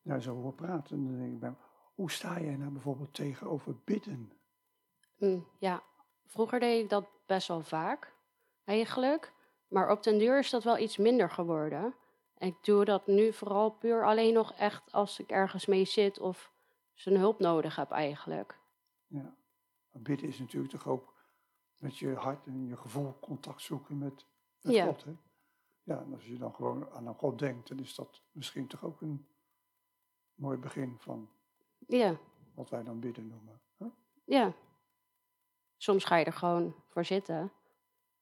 nou 0.02 0.20
zo 0.22 0.36
hoor 0.42 0.54
praten, 0.54 1.06
dan 1.06 1.18
denk 1.18 1.32
ik 1.34 1.40
bij 1.40 1.50
me, 1.50 1.56
hoe 1.96 2.12
sta 2.12 2.40
jij 2.40 2.56
nou 2.56 2.72
bijvoorbeeld 2.72 3.14
tegenover 3.14 3.76
bidden? 3.84 4.32
Mm, 5.18 5.48
ja, 5.58 5.84
vroeger 6.26 6.60
deed 6.60 6.84
ik 6.84 6.90
dat 6.90 7.06
best 7.26 7.48
wel 7.48 7.62
vaak, 7.62 8.14
eigenlijk. 8.64 9.34
Maar 9.68 9.92
op 9.92 10.04
den 10.04 10.18
duur 10.18 10.40
is 10.40 10.50
dat 10.50 10.64
wel 10.64 10.78
iets 10.78 10.98
minder 10.98 11.30
geworden. 11.30 11.94
Ik 12.40 12.64
doe 12.64 12.86
dat 12.86 13.08
nu 13.08 13.34
vooral 13.34 13.70
puur 13.70 14.06
alleen 14.06 14.34
nog 14.34 14.54
echt 14.54 14.92
als 14.92 15.20
ik 15.20 15.30
ergens 15.30 15.66
mee 15.66 15.86
zit 15.86 16.20
of 16.20 16.52
zijn 16.94 17.18
hulp 17.18 17.40
nodig 17.40 17.76
heb, 17.76 17.92
eigenlijk. 17.92 18.60
Ja. 19.08 19.36
Bidden 19.92 20.28
is 20.28 20.40
natuurlijk 20.40 20.72
toch 20.72 20.88
ook 20.88 21.14
met 21.78 21.98
je 21.98 22.14
hart 22.14 22.46
en 22.46 22.68
je 22.68 22.78
gevoel 22.78 23.20
contact 23.20 23.62
zoeken 23.62 23.98
met, 23.98 24.26
met 24.62 24.74
Ja. 24.74 24.86
God. 24.86 25.04
Hè? 25.04 25.12
Ja, 25.84 26.00
en 26.02 26.14
als 26.14 26.26
je 26.26 26.38
dan 26.38 26.54
gewoon 26.54 26.90
aan 26.90 27.08
een 27.08 27.16
God 27.16 27.40
denkt, 27.40 27.68
dan 27.68 27.80
is 27.80 27.96
dat 27.96 28.22
misschien 28.32 28.68
toch 28.68 28.84
ook 28.84 29.02
een 29.02 29.28
mooi 30.36 30.58
begin 30.58 30.96
van 31.00 31.30
Ja, 31.88 32.18
wat 32.54 32.70
wij 32.70 32.84
dan 32.84 33.00
bidden 33.00 33.28
noemen. 33.28 33.62
Hè? 33.78 33.86
ja. 34.26 34.54
Soms 35.78 36.06
ga 36.06 36.16
je 36.16 36.26
er 36.26 36.34
gewoon 36.34 36.76
voor 36.88 37.06
zitten. 37.06 37.52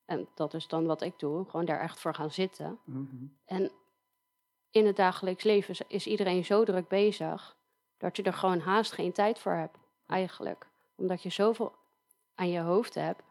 En 0.05 0.27
dat 0.33 0.53
is 0.53 0.67
dan 0.67 0.85
wat 0.85 1.01
ik 1.01 1.19
doe, 1.19 1.45
gewoon 1.45 1.65
daar 1.65 1.79
echt 1.79 1.99
voor 1.99 2.13
gaan 2.13 2.31
zitten. 2.31 2.79
Mhm. 2.83 3.25
En 3.45 3.71
in 4.71 4.85
het 4.85 4.95
dagelijks 4.95 5.43
leven 5.43 5.75
is- 5.87 6.07
iedereen 6.07 6.45
zo 6.45 6.63
druk 6.63 6.87
bezig 6.87 7.55
dat 7.97 8.17
je 8.17 8.23
er 8.23 8.33
gewoon 8.33 8.59
haast 8.59 8.91
geen 8.91 9.11
tijd 9.11 9.39
voor 9.39 9.51
hebt, 9.51 9.77
eigenlijk. 10.07 10.67
Omdat 10.95 11.23
je 11.23 11.29
zoveel 11.29 11.73
aan 12.35 12.49
je 12.49 12.59
hoofd 12.59 12.95
hebt. 12.95 13.21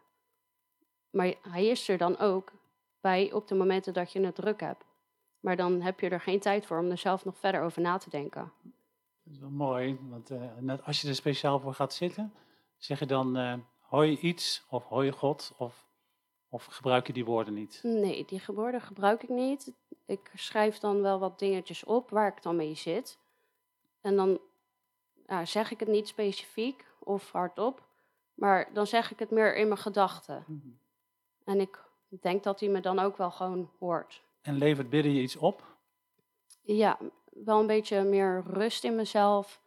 Maar 1.09 1.33
hij 1.41 1.65
is 1.65 1.87
er 1.89 1.97
dan 1.97 2.17
ook 2.17 2.51
bij 3.01 3.31
op 3.31 3.47
de 3.47 3.55
momenten 3.55 3.93
dat 3.93 4.11
je 4.11 4.25
het 4.25 4.35
druk 4.35 4.59
hebt. 4.59 4.83
Maar 5.39 5.55
dan 5.55 5.81
heb 5.81 5.99
je 5.99 6.09
er 6.09 6.21
geen 6.21 6.39
tijd 6.39 6.65
voor 6.65 6.79
om 6.79 6.89
er 6.91 6.97
zelf 6.97 7.25
nog 7.25 7.37
verder 7.37 7.61
over 7.61 7.81
na 7.81 7.97
te 7.97 8.09
denken. 8.09 8.51
Dat 9.23 9.33
is 9.33 9.39
wel 9.39 9.49
mooi, 9.49 9.97
want 10.01 10.29
eh, 10.29 10.41
net 10.59 10.85
als 10.85 11.01
je 11.01 11.07
er 11.07 11.15
speciaal 11.15 11.59
voor 11.59 11.73
gaat 11.73 11.93
zitten, 11.93 12.33
zeg 12.77 12.99
je 12.99 13.05
dan 13.05 13.37
eh 13.37 13.53
hoor 13.87 14.05
je 14.05 14.19
iets 14.19 14.65
of 14.69 15.03
je 15.03 15.11
God 15.11 15.53
of, 15.57 15.85
of 16.49 16.65
gebruik 16.65 17.07
je 17.07 17.13
die 17.13 17.25
woorden 17.25 17.53
niet? 17.53 17.79
Nee, 17.83 18.25
die 18.25 18.41
woorden 18.45 18.81
gebruik 18.81 19.23
ik 19.23 19.29
niet. 19.29 19.73
Ik 20.07 20.31
schrijf 20.35 20.77
dan 20.77 21.01
wel 21.01 21.19
wat 21.19 21.39
dingetjes 21.39 21.83
op 21.83 22.09
waar 22.09 22.27
ik 22.27 22.41
dan 22.41 22.55
mee 22.55 22.75
zit. 22.75 23.17
En 24.01 24.15
dan 24.15 24.39
ja, 25.27 25.45
zeg 25.45 25.71
ik 25.71 25.79
het 25.79 25.89
niet 25.89 26.07
specifiek 26.07 26.85
of 26.99 27.31
hardop, 27.31 27.83
maar 28.33 28.73
dan 28.73 28.87
zeg 28.87 29.11
ik 29.11 29.19
het 29.19 29.31
meer 29.31 29.55
in 29.55 29.67
mijn 29.67 29.79
gedachten. 29.79 30.43
Mhm. 30.47 30.67
En 31.43 31.59
ik 31.59 31.83
denk 32.09 32.43
dat 32.43 32.59
hij 32.59 32.69
me 32.69 32.79
dan 32.79 32.99
ook 32.99 33.17
wel 33.17 33.31
gewoon 33.31 33.71
hoort. 33.79 34.23
En 34.41 34.57
levert 34.57 34.89
bidden 34.89 35.13
je 35.13 35.21
iets 35.21 35.35
op? 35.35 35.63
Ja, 36.61 36.97
wel 37.29 37.59
een 37.59 37.67
beetje 37.67 38.03
meer 38.03 38.43
rust 38.45 38.83
in 38.83 38.95
mezelf. 38.95 39.61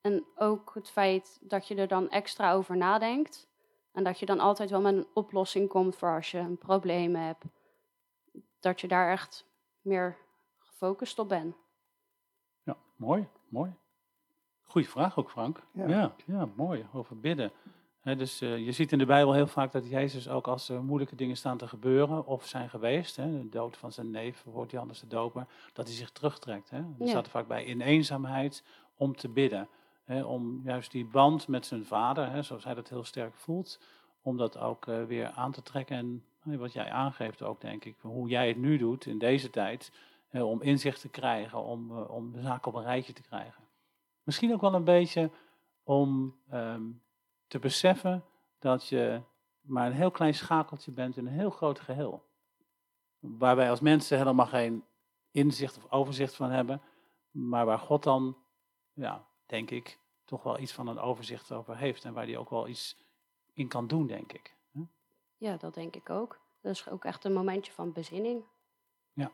En 0.00 0.24
ook 0.36 0.74
het 0.74 0.90
feit 0.90 1.38
dat 1.40 1.68
je 1.68 1.74
er 1.74 1.88
dan 1.88 2.10
extra 2.10 2.52
over 2.52 2.76
nadenkt. 2.76 3.48
En 3.92 4.04
dat 4.04 4.18
je 4.18 4.26
dan 4.26 4.40
altijd 4.40 4.70
wel 4.70 4.80
met 4.80 4.94
een 4.94 5.06
oplossing 5.14 5.68
komt 5.68 5.96
voor 5.96 6.14
als 6.14 6.30
je 6.30 6.38
een 6.38 6.58
probleem 6.58 7.14
hebt. 7.14 7.44
Dat 8.60 8.80
je 8.80 8.88
daar 8.88 9.10
echt 9.10 9.45
meer 9.86 10.16
gefocust 10.58 11.18
op 11.18 11.28
bent. 11.28 11.56
Ja, 12.62 12.76
mooi, 12.96 13.28
mooi. 13.48 13.72
Goeie 14.62 14.88
vraag 14.88 15.18
ook, 15.18 15.30
Frank. 15.30 15.62
Ja. 15.72 15.88
Ja, 15.88 16.14
ja, 16.26 16.48
mooi, 16.56 16.86
over 16.92 17.20
bidden. 17.20 17.52
Hè, 18.00 18.16
dus 18.16 18.40
eh, 18.40 18.58
je 18.64 18.72
ziet 18.72 18.92
in 18.92 18.98
de 18.98 19.06
Bijbel 19.06 19.32
heel 19.32 19.46
vaak 19.46 19.72
dat 19.72 19.88
Jezus 19.88 20.28
ook 20.28 20.46
als 20.48 20.68
er 20.68 20.82
moeilijke 20.84 21.16
dingen 21.16 21.36
staan 21.36 21.56
te 21.56 21.68
gebeuren 21.68 22.26
of 22.26 22.46
zijn 22.46 22.68
geweest, 22.70 23.16
hè, 23.16 23.30
de 23.42 23.48
dood 23.48 23.76
van 23.76 23.92
zijn 23.92 24.10
neef, 24.10 24.42
wordt 24.44 24.70
Johannes 24.70 25.00
de 25.00 25.06
Doper, 25.06 25.46
dat 25.72 25.86
hij 25.86 25.96
zich 25.96 26.10
terugtrekt. 26.10 26.70
Hè. 26.70 26.76
Er 26.78 26.84
Ja. 26.98 27.06
staat 27.06 27.24
er 27.24 27.30
vaak 27.30 27.46
bij 27.46 27.64
in 27.64 27.80
eenzaamheid 27.80 28.64
om 28.96 29.16
te 29.16 29.28
bidden. 29.28 29.68
Hè, 30.04 30.24
om 30.24 30.60
juist 30.64 30.90
die 30.90 31.04
band 31.06 31.48
met 31.48 31.66
zijn 31.66 31.84
vader, 31.84 32.30
hè, 32.30 32.42
zoals 32.42 32.64
hij 32.64 32.74
dat 32.74 32.88
heel 32.88 33.04
sterk 33.04 33.34
voelt, 33.34 33.80
om 34.22 34.36
dat 34.36 34.58
ook 34.58 34.86
eh, 34.86 35.04
weer 35.04 35.26
aan 35.30 35.52
te 35.52 35.62
trekken. 35.62 35.96
En 35.96 36.24
wat 36.54 36.72
jij 36.72 36.90
aangeeft 36.90 37.42
ook, 37.42 37.60
denk 37.60 37.84
ik, 37.84 37.96
hoe 38.00 38.28
jij 38.28 38.48
het 38.48 38.56
nu 38.56 38.76
doet 38.76 39.06
in 39.06 39.18
deze 39.18 39.50
tijd, 39.50 39.92
om 40.30 40.62
inzicht 40.62 41.00
te 41.00 41.08
krijgen, 41.08 41.62
om, 41.62 41.90
eh, 41.90 42.10
om 42.10 42.32
de 42.32 42.40
zaak 42.40 42.66
op 42.66 42.74
een 42.74 42.82
rijtje 42.82 43.12
te 43.12 43.22
krijgen. 43.22 43.64
Misschien 44.22 44.52
ook 44.52 44.60
wel 44.60 44.74
een 44.74 44.84
beetje 44.84 45.30
om 45.82 46.36
ehm, 46.50 46.82
te 47.46 47.58
beseffen 47.58 48.24
dat 48.58 48.88
je 48.88 49.20
maar 49.60 49.86
een 49.86 49.92
heel 49.92 50.10
klein 50.10 50.34
schakeltje 50.34 50.92
bent 50.92 51.16
in 51.16 51.26
een 51.26 51.32
heel 51.32 51.50
groot 51.50 51.80
geheel. 51.80 52.24
Waar 53.18 53.56
wij 53.56 53.70
als 53.70 53.80
mensen 53.80 54.18
helemaal 54.18 54.46
geen 54.46 54.84
inzicht 55.30 55.76
of 55.76 55.92
overzicht 55.92 56.34
van 56.34 56.50
hebben, 56.50 56.82
maar 57.30 57.66
waar 57.66 57.78
God 57.78 58.02
dan, 58.02 58.36
ja, 58.92 59.26
denk 59.46 59.70
ik, 59.70 59.98
toch 60.24 60.42
wel 60.42 60.58
iets 60.58 60.72
van 60.72 60.88
een 60.88 60.98
overzicht 60.98 61.52
over 61.52 61.76
heeft 61.76 62.04
en 62.04 62.12
waar 62.12 62.26
hij 62.26 62.36
ook 62.36 62.50
wel 62.50 62.68
iets 62.68 62.96
in 63.52 63.68
kan 63.68 63.86
doen, 63.86 64.06
denk 64.06 64.32
ik. 64.32 64.55
Ja, 65.36 65.56
dat 65.56 65.74
denk 65.74 65.94
ik 65.96 66.10
ook. 66.10 66.38
Dat 66.60 66.72
is 66.72 66.88
ook 66.88 67.04
echt 67.04 67.24
een 67.24 67.32
momentje 67.32 67.72
van 67.72 67.92
bezinning. 67.92 68.44
Ja, 69.12 69.30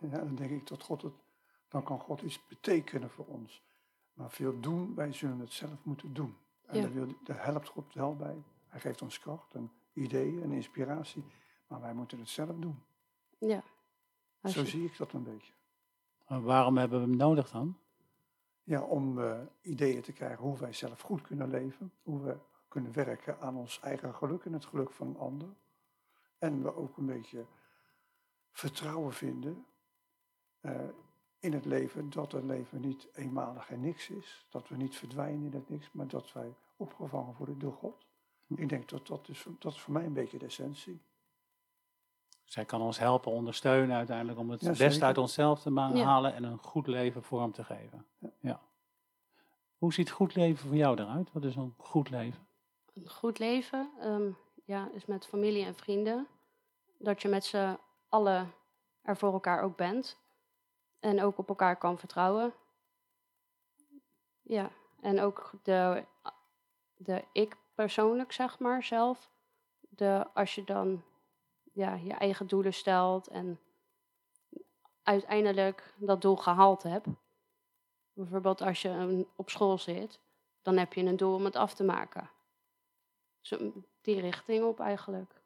dan 0.00 0.34
denk 0.34 0.50
ik 0.50 0.66
dat 0.66 0.82
God 0.82 1.02
het, 1.02 1.12
dan 1.68 1.82
kan 1.82 2.00
God 2.00 2.22
iets 2.22 2.46
betekenen 2.46 3.10
voor 3.10 3.26
ons. 3.26 3.62
Maar 4.12 4.30
veel 4.30 4.60
doen, 4.60 4.94
wij 4.94 5.12
zullen 5.12 5.38
het 5.38 5.52
zelf 5.52 5.84
moeten 5.84 6.14
doen. 6.14 6.36
En 6.66 6.76
Ja. 6.76 6.82
daar, 6.82 6.92
wil, 6.92 7.06
daar 7.24 7.44
helpt 7.44 7.68
God 7.68 7.94
wel 7.94 8.16
bij. 8.16 8.42
Hij 8.68 8.80
geeft 8.80 9.02
ons 9.02 9.18
kracht 9.18 9.54
en 9.54 9.70
ideeën 9.92 10.42
en 10.42 10.52
inspiratie. 10.52 11.24
Maar 11.66 11.80
wij 11.80 11.94
moeten 11.94 12.18
het 12.18 12.28
zelf 12.28 12.56
doen. 12.58 12.82
Ja. 13.38 13.62
Als 14.40 14.52
Zo 14.52 14.60
je- 14.60 14.66
zie 14.66 14.84
ik 14.84 14.96
dat 14.96 15.12
een 15.12 15.22
beetje. 15.22 15.52
Maar 16.28 16.42
waarom 16.42 16.76
hebben 16.76 17.00
we 17.00 17.06
hem 17.06 17.16
nodig 17.16 17.50
dan? 17.50 17.78
Ja, 18.62 18.82
om 18.82 19.18
eh, 19.20 19.40
ideeën 19.60 20.02
te 20.02 20.12
krijgen 20.12 20.44
hoe 20.44 20.58
wij 20.58 20.72
zelf 20.72 21.00
goed 21.00 21.22
kunnen 21.22 21.48
leven. 21.50 21.92
Hoe 22.02 22.20
we 22.22 22.36
kunnen 22.76 23.06
werken 23.06 23.40
aan 23.40 23.56
ons 23.56 23.80
eigen 23.80 24.14
geluk 24.14 24.44
en 24.44 24.52
het 24.52 24.64
geluk 24.64 24.90
van 24.90 25.06
een 25.06 25.18
ander. 25.18 25.48
En 26.38 26.62
we 26.62 26.74
ook 26.76 26.96
een 26.96 27.06
beetje 27.06 27.44
vertrouwen 28.52 29.12
vinden 29.12 29.66
eh, 30.60 30.80
in 31.38 31.52
het 31.52 31.64
leven. 31.64 32.10
Dat 32.10 32.32
het 32.32 32.44
leven 32.44 32.80
niet 32.80 33.08
eenmalig 33.14 33.70
en 33.70 33.80
niks 33.80 34.08
is. 34.10 34.46
Dat 34.50 34.68
we 34.68 34.76
niet 34.76 34.96
verdwijnen 34.96 35.44
in 35.44 35.52
het 35.52 35.68
niks, 35.68 35.92
maar 35.92 36.08
dat 36.08 36.32
wij 36.32 36.54
opgevangen 36.76 37.34
worden 37.38 37.58
door 37.58 37.72
God. 37.72 38.06
Ik 38.46 38.68
denk 38.68 38.88
dat 38.88 39.06
dat 39.06 39.28
is, 39.28 39.46
dat 39.58 39.72
is 39.72 39.80
voor 39.80 39.92
mij 39.92 40.04
een 40.04 40.12
beetje 40.12 40.38
de 40.38 40.46
essentie. 40.46 41.00
Zij 42.44 42.64
kan 42.64 42.80
ons 42.80 42.98
helpen, 42.98 43.32
ondersteunen 43.32 43.96
uiteindelijk 43.96 44.38
om 44.38 44.50
het 44.50 44.60
Ja, 44.60 44.72
beste 44.72 45.04
uit 45.04 45.18
onszelf 45.18 45.62
te 45.62 45.70
Ja. 45.70 46.04
halen 46.04 46.34
en 46.34 46.44
een 46.44 46.58
goed 46.58 46.86
leven 46.86 47.22
vorm 47.22 47.52
te 47.52 47.64
geven. 47.64 48.06
Ja. 48.18 48.30
Ja. 48.40 48.60
Hoe 49.78 49.92
ziet 49.92 50.10
goed 50.10 50.34
leven 50.34 50.68
voor 50.68 50.76
jou 50.76 51.00
eruit? 51.00 51.32
Wat 51.32 51.44
is 51.44 51.56
een 51.56 51.74
goed 51.76 52.10
leven? 52.10 52.45
Een 52.96 53.10
goed 53.10 53.38
leven 53.38 53.90
ehm, 54.00 54.30
ja, 54.64 54.90
is 54.92 55.06
met 55.06 55.26
familie 55.26 55.64
en 55.64 55.74
vrienden. 55.74 56.26
Dat 56.98 57.22
je 57.22 57.28
met 57.28 57.44
z'n 57.44 57.78
allen 58.08 58.52
er 59.02 59.16
voor 59.16 59.32
elkaar 59.32 59.62
ook 59.62 59.76
bent. 59.76 60.18
En 61.00 61.22
ook 61.22 61.38
op 61.38 61.48
elkaar 61.48 61.76
kan 61.76 61.98
vertrouwen. 61.98 62.54
Ja, 64.42 64.70
en 65.00 65.20
ook 65.20 65.50
de, 65.62 66.04
de 66.96 67.24
ik 67.32 67.56
persoonlijk, 67.74 68.32
zeg 68.32 68.58
maar, 68.58 68.82
zelf. 68.82 69.30
De, 69.80 70.26
als 70.34 70.54
je 70.54 70.64
dan 70.64 71.02
ja, 71.72 71.94
je 71.94 72.12
eigen 72.12 72.46
doelen 72.46 72.74
stelt 72.74 73.26
en 73.28 73.60
uiteindelijk 75.02 75.94
dat 75.96 76.22
doel 76.22 76.36
gehaald 76.36 76.82
hebt. 76.82 77.06
Bijvoorbeeld 78.12 78.60
als 78.60 78.82
je 78.82 79.26
op 79.36 79.50
school 79.50 79.78
zit, 79.78 80.20
dan 80.62 80.76
heb 80.76 80.92
je 80.92 81.04
een 81.04 81.16
doel 81.16 81.34
om 81.34 81.44
het 81.44 81.56
af 81.56 81.74
te 81.74 81.84
maken. 81.84 82.30
Zo, 83.46 83.72
die 84.00 84.20
richting 84.20 84.64
op 84.64 84.80
eigenlijk. 84.80 85.44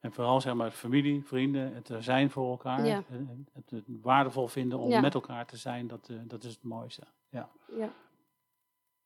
En 0.00 0.12
vooral 0.12 0.40
zeg 0.40 0.54
maar 0.54 0.70
familie, 0.70 1.24
vrienden, 1.24 1.74
het 1.74 1.88
er 1.88 2.02
zijn 2.02 2.30
voor 2.30 2.50
elkaar. 2.50 2.86
Ja. 2.86 2.96
eh, 3.10 3.16
Het, 3.52 3.70
het 3.70 3.84
waardevol 3.86 4.48
vinden 4.48 4.78
om 4.78 4.90
Ja. 4.90 5.00
met 5.00 5.14
elkaar 5.14 5.46
te 5.46 5.56
zijn, 5.56 5.86
dat, 5.86 6.08
eh, 6.08 6.16
dat 6.24 6.44
is 6.44 6.54
het 6.54 6.62
mooiste. 6.62 7.02
Ja. 7.28 7.50
Ja, 7.76 7.92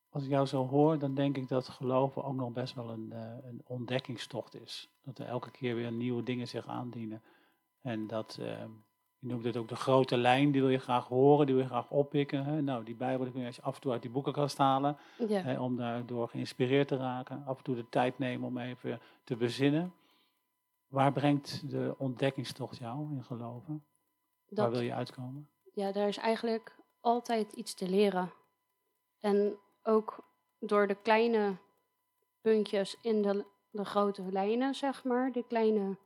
Als 0.09 0.23
ik 0.25 0.29
jou 0.31 0.47
zo 0.47 0.67
hoor, 0.67 0.99
dan 0.99 1.15
denk 1.15 1.37
ik 1.37 1.49
dat 1.49 1.69
geloven 1.69 2.25
ook 2.25 2.35
nog 2.35 2.53
best 2.53 2.75
wel 2.75 2.91
een, 2.91 3.13
eh, 3.13 3.35
een 3.45 3.63
ontdekkingstocht 3.67 4.55
is. 4.55 4.89
Dat 5.03 5.19
er 5.19 5.27
elke 5.27 5.51
keer 5.51 5.75
weer 5.75 5.93
nieuwe 5.93 6.23
dingen 6.23 6.49
zich 6.49 6.69
aandienen. 6.69 7.23
En 7.83 8.07
dat, 8.07 8.39
eh, 8.41 8.65
je 9.27 9.33
noemt 9.33 9.45
het 9.45 9.57
ook 9.57 9.69
de 9.69 9.77
grote 9.77 10.17
lijn, 10.17 10.53
die 10.53 10.61
wil 10.61 10.71
je 10.71 10.79
graag 10.79 11.09
horen, 11.09 11.47
die 11.47 11.55
wil 11.55 11.65
je 11.65 11.71
graag 11.71 11.91
oppikken. 11.91 12.45
Hè? 12.45 12.63
Nou, 12.63 12.85
die 12.85 12.95
Bijbel 12.95 13.31
kun 13.31 13.41
je 13.41 13.63
af 13.63 13.75
en 13.75 13.81
toe 13.81 13.93
uit 13.93 14.03
die 14.03 14.11
boekenkast 14.11 14.59
halen. 14.59 14.97
ja. 15.29 15.41
Hè, 15.41 15.61
om 15.61 15.77
daardoor 15.77 16.29
geïnspireerd 16.29 16.89
te 16.89 16.97
raken. 16.97 17.43
Af 17.47 17.59
en 17.59 17.65
toe 17.65 17.75
de 17.75 17.89
tijd 17.89 18.19
nemen 18.19 18.49
om 18.49 18.59
even 18.59 19.01
te 19.25 19.37
bezinnen. 19.37 19.95
Waar 20.87 21.13
brengt 21.13 21.71
de 21.71 21.95
ontdekkingstocht 21.99 22.77
jou 22.77 23.13
in 23.13 23.25
geloven? 23.25 23.85
Waar 24.49 24.71
wil 24.71 24.81
je 24.81 24.95
uitkomen? 24.95 25.49
ja, 25.73 25.93
daar 25.93 26.09
is 26.09 26.17
eigenlijk 26.17 26.77
altijd 27.01 27.53
iets 27.53 27.75
te 27.75 27.89
leren. 27.89 28.33
En 29.21 29.59
ook 29.83 30.25
door 30.59 30.87
de 30.87 30.95
kleine 30.95 31.57
puntjes 32.41 32.97
in 33.01 33.23
de, 33.23 33.45
de 33.71 33.85
grote 33.85 34.23
lijnen, 34.33 34.75
zeg 34.75 35.05
maar. 35.05 35.33
De 35.33 35.45
kleine, 35.47 35.97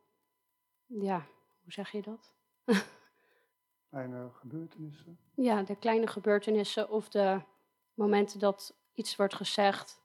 ja, 0.86 1.26
hoe 1.62 1.72
zeg 1.72 1.90
je 1.90 2.02
dat? 2.02 2.34
Kleine 3.90 4.28
gebeurtenissen. 4.32 5.18
Ja, 5.34 5.62
de 5.62 5.76
kleine 5.76 6.06
gebeurtenissen 6.06 6.90
of 6.90 7.08
de 7.08 7.40
momenten 7.94 8.38
dat 8.38 8.74
iets 8.94 9.16
wordt 9.16 9.34
gezegd, 9.34 10.00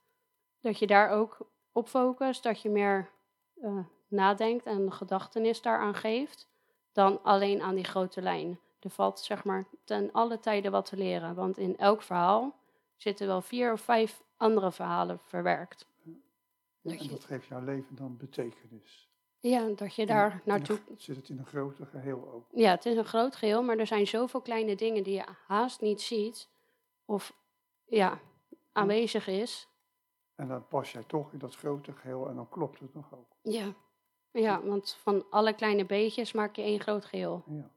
dat 0.59 0.79
je 0.79 0.87
daar 0.87 1.09
ook 1.09 1.37
op 1.71 1.87
focust, 1.87 2.43
dat 2.43 2.61
je 2.61 2.69
meer 2.69 3.09
uh, 3.55 3.85
nadenkt 4.07 4.65
en 4.65 4.91
gedachtenis 4.91 5.61
daaraan 5.61 5.95
geeft, 5.95 6.47
dan 6.91 7.23
alleen 7.23 7.61
aan 7.61 7.75
die 7.75 7.83
grote 7.83 8.21
lijn. 8.21 8.59
Er 8.79 8.89
valt 8.89 9.19
zeg 9.19 9.43
maar 9.43 9.67
ten 9.83 10.11
alle 10.11 10.39
tijden 10.39 10.71
wat 10.71 10.85
te 10.85 10.97
leren, 10.97 11.35
want 11.35 11.57
in 11.57 11.77
elk 11.77 12.01
verhaal 12.01 12.55
zitten 12.95 13.27
wel 13.27 13.41
vier 13.41 13.71
of 13.71 13.81
vijf 13.81 14.23
andere 14.37 14.71
verhalen 14.71 15.19
verwerkt. 15.19 15.87
Ja, 16.81 16.97
en 16.97 17.07
dat 17.07 17.23
geeft 17.23 17.47
jouw 17.47 17.63
leven 17.63 17.95
dan 17.95 18.17
betekenis. 18.17 19.09
Ja, 19.49 19.67
dat 19.75 19.95
je 19.95 20.05
daar 20.05 20.41
naartoe... 20.45 20.79
zit 20.97 21.15
het 21.15 21.29
in 21.29 21.37
een 21.37 21.45
groter 21.45 21.85
geheel 21.85 22.31
ook? 22.33 22.45
Ja, 22.51 22.71
het 22.71 22.85
is 22.85 22.97
een 22.97 23.05
groot 23.05 23.35
geheel, 23.35 23.63
maar 23.63 23.77
er 23.77 23.87
zijn 23.87 24.07
zoveel 24.07 24.41
kleine 24.41 24.75
dingen 24.75 25.03
die 25.03 25.13
je 25.13 25.25
haast 25.47 25.81
niet 25.81 26.01
ziet 26.01 26.49
of 27.05 27.33
ja, 27.85 28.19
aanwezig 28.71 29.27
is. 29.27 29.67
En 30.35 30.47
dan 30.47 30.67
pas 30.67 30.91
jij 30.91 31.03
toch 31.07 31.31
in 31.31 31.39
dat 31.39 31.55
grote 31.55 31.91
geheel 31.91 32.27
en 32.27 32.35
dan 32.35 32.49
klopt 32.49 32.79
het 32.79 32.93
nog 32.93 33.13
ook. 33.13 33.27
Ja, 33.41 33.73
ja 34.31 34.61
want 34.63 34.97
van 35.01 35.25
alle 35.29 35.53
kleine 35.53 35.85
beetjes 35.85 36.31
maak 36.31 36.55
je 36.55 36.61
één 36.61 36.79
groot 36.79 37.05
geheel. 37.05 37.43
Ja. 37.47 37.69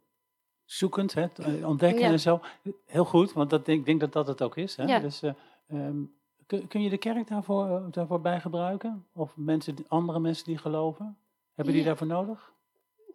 Zoekend, 0.64 1.14
hè, 1.14 1.26
ontdekken 1.66 2.04
en 2.04 2.20
zo. 2.20 2.40
Heel 2.84 3.04
goed, 3.04 3.32
want 3.32 3.50
dat, 3.50 3.68
ik 3.68 3.84
denk 3.84 4.00
dat 4.00 4.12
dat 4.12 4.26
het 4.26 4.42
ook 4.42 4.56
is. 4.56 4.76
Hè? 4.76 4.84
Ja. 4.84 4.98
Dus, 4.98 5.22
uh, 5.22 5.32
um, 5.72 6.14
kun, 6.46 6.68
kun, 6.68 6.82
je 6.82 6.90
de 6.90 6.98
kerk 6.98 7.28
daarvoor, 7.28 7.66
uh, 7.66 7.84
daarvoor 7.90 8.20
bij 8.20 8.40
gebruiken? 8.40 9.06
Of 9.12 9.36
mensen, 9.36 9.76
andere 9.88 10.20
mensen 10.20 10.44
die 10.44 10.58
geloven? 10.58 11.18
Hebben 11.58 11.76
die 11.76 11.84
daarvoor 11.84 12.06
nodig? 12.06 12.52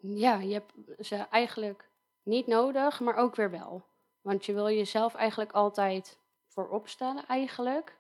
Ja, 0.02 0.40
je 0.40 0.54
hebt 0.54 0.74
ze 1.00 1.16
eigenlijk 1.16 1.90
niet 2.24 2.48
nodig, 2.48 3.00
maar 3.00 3.16
ook 3.16 3.36
weer 3.36 3.52
wel. 3.52 3.86
Want 4.22 4.46
je 4.46 4.54
wil 4.54 4.70
jezelf 4.70 5.14
eigenlijk 5.14 5.52
altijd 5.52 6.20
voorop 6.48 6.88
stellen 6.88 7.26
eigenlijk. 7.28 7.98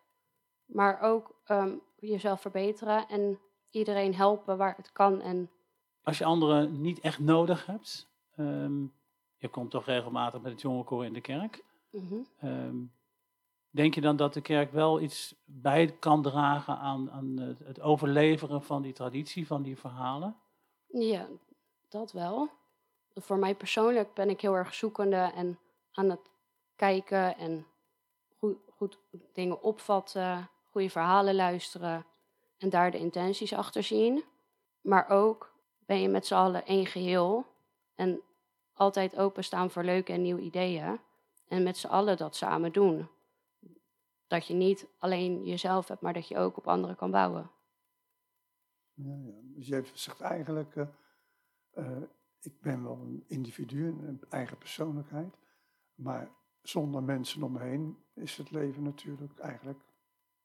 Maar 0.66 1.02
ook 1.02 1.36
um, 1.48 1.82
jezelf 2.00 2.42
verbeteren 2.42 3.08
en 3.08 3.40
iedereen 3.70 4.16
helpen 4.16 4.58
waar 4.58 4.76
het 4.76 4.92
kan. 4.92 5.22
En... 5.22 5.50
Als 6.04 6.18
je 6.18 6.26
anderen 6.26 6.82
niet 6.82 7.00
echt 7.00 7.20
nodig 7.20 7.66
hebt, 7.66 8.08
um, 8.38 8.94
je 9.38 9.48
komt 9.48 9.72
toch 9.72 9.86
regelmatig 9.86 10.42
met 10.42 10.52
het 10.52 10.62
jongerenkoor 10.62 11.06
in 11.06 11.14
de 11.14 11.22
kerk. 11.22 11.64
Mm 11.90 12.08
-hmm. 12.08 12.50
um, 12.50 12.92
denk 13.74 13.96
je 13.96 14.02
dan 14.02 14.16
dat 14.16 14.34
de 14.34 14.42
kerk 14.42 14.72
wel 14.72 15.02
iets 15.02 15.36
bij 15.46 15.96
kan 16.00 16.22
dragen 16.22 16.78
aan, 16.78 17.12
aan 17.12 17.38
het, 17.64 17.82
overleveren 17.82 18.64
van 18.64 18.82
die 18.82 18.94
traditie, 18.94 19.48
van 19.48 19.62
die 19.62 19.78
verhalen? 19.78 20.36
Ja, 20.88 21.28
dat 21.90 22.12
wel. 22.12 22.50
Voor 23.16 23.38
mij 23.38 23.56
persoonlijk 23.56 24.14
ben 24.14 24.30
ik 24.30 24.42
heel 24.42 24.56
erg 24.56 24.74
zoekende 24.74 25.32
en 25.36 25.60
aan 25.92 26.10
het 26.10 26.32
kijken 26.76 27.38
en 27.38 27.66
goed, 28.38 28.58
goed 28.78 28.98
dingen 29.34 29.62
opvatten, 29.62 30.50
goede 30.72 30.90
verhalen 30.90 31.36
luisteren 31.36 32.06
en 32.58 32.70
daar 32.70 32.92
de 32.92 33.00
intenties 33.00 33.54
achter 33.54 33.84
zien. 33.84 34.24
Maar 34.82 35.10
ook 35.10 35.54
ben 35.86 36.02
je 36.02 36.08
met 36.08 36.28
z'n 36.28 36.34
allen 36.34 36.66
één 36.66 36.86
geheel 36.86 37.46
en 37.96 38.22
altijd 38.74 39.18
openstaan 39.18 39.72
voor 39.72 39.84
leuke 39.84 40.14
en 40.14 40.22
nieuwe 40.22 40.42
ideeën 40.42 41.00
en 41.48 41.64
met 41.64 41.78
z'n 41.78 41.88
allen 41.88 42.18
dat 42.18 42.36
samen 42.36 42.72
doen. 42.72 43.08
Dat 44.28 44.48
je 44.48 44.54
niet 44.54 44.88
alleen 44.98 45.44
jezelf 45.44 45.88
hebt, 45.88 46.02
maar 46.02 46.14
dat 46.14 46.28
je 46.28 46.38
ook 46.38 46.58
op 46.58 46.68
anderen 46.68 46.96
kan 46.96 47.12
bouwen. 47.12 47.52
Ja, 48.94 49.16
ja. 49.16 49.34
Dus 49.56 49.68
je 49.68 49.84
zegt 49.94 50.22
eigenlijk, 50.22 50.76
uh, 50.76 50.88
uh, 51.74 52.04
ik 52.42 52.62
ben 52.62 52.84
wel 52.84 53.00
een 53.02 53.24
individu, 53.28 53.88
een 53.88 54.22
eigen 54.30 54.58
persoonlijkheid, 54.58 55.38
maar 55.96 56.32
zonder 56.62 57.04
mensen 57.04 57.44
om 57.44 57.52
me 57.52 57.60
heen 57.60 57.98
is 58.16 58.38
het 58.38 58.52
leven 58.52 58.84
natuurlijk 58.84 59.40
eigenlijk 59.40 59.80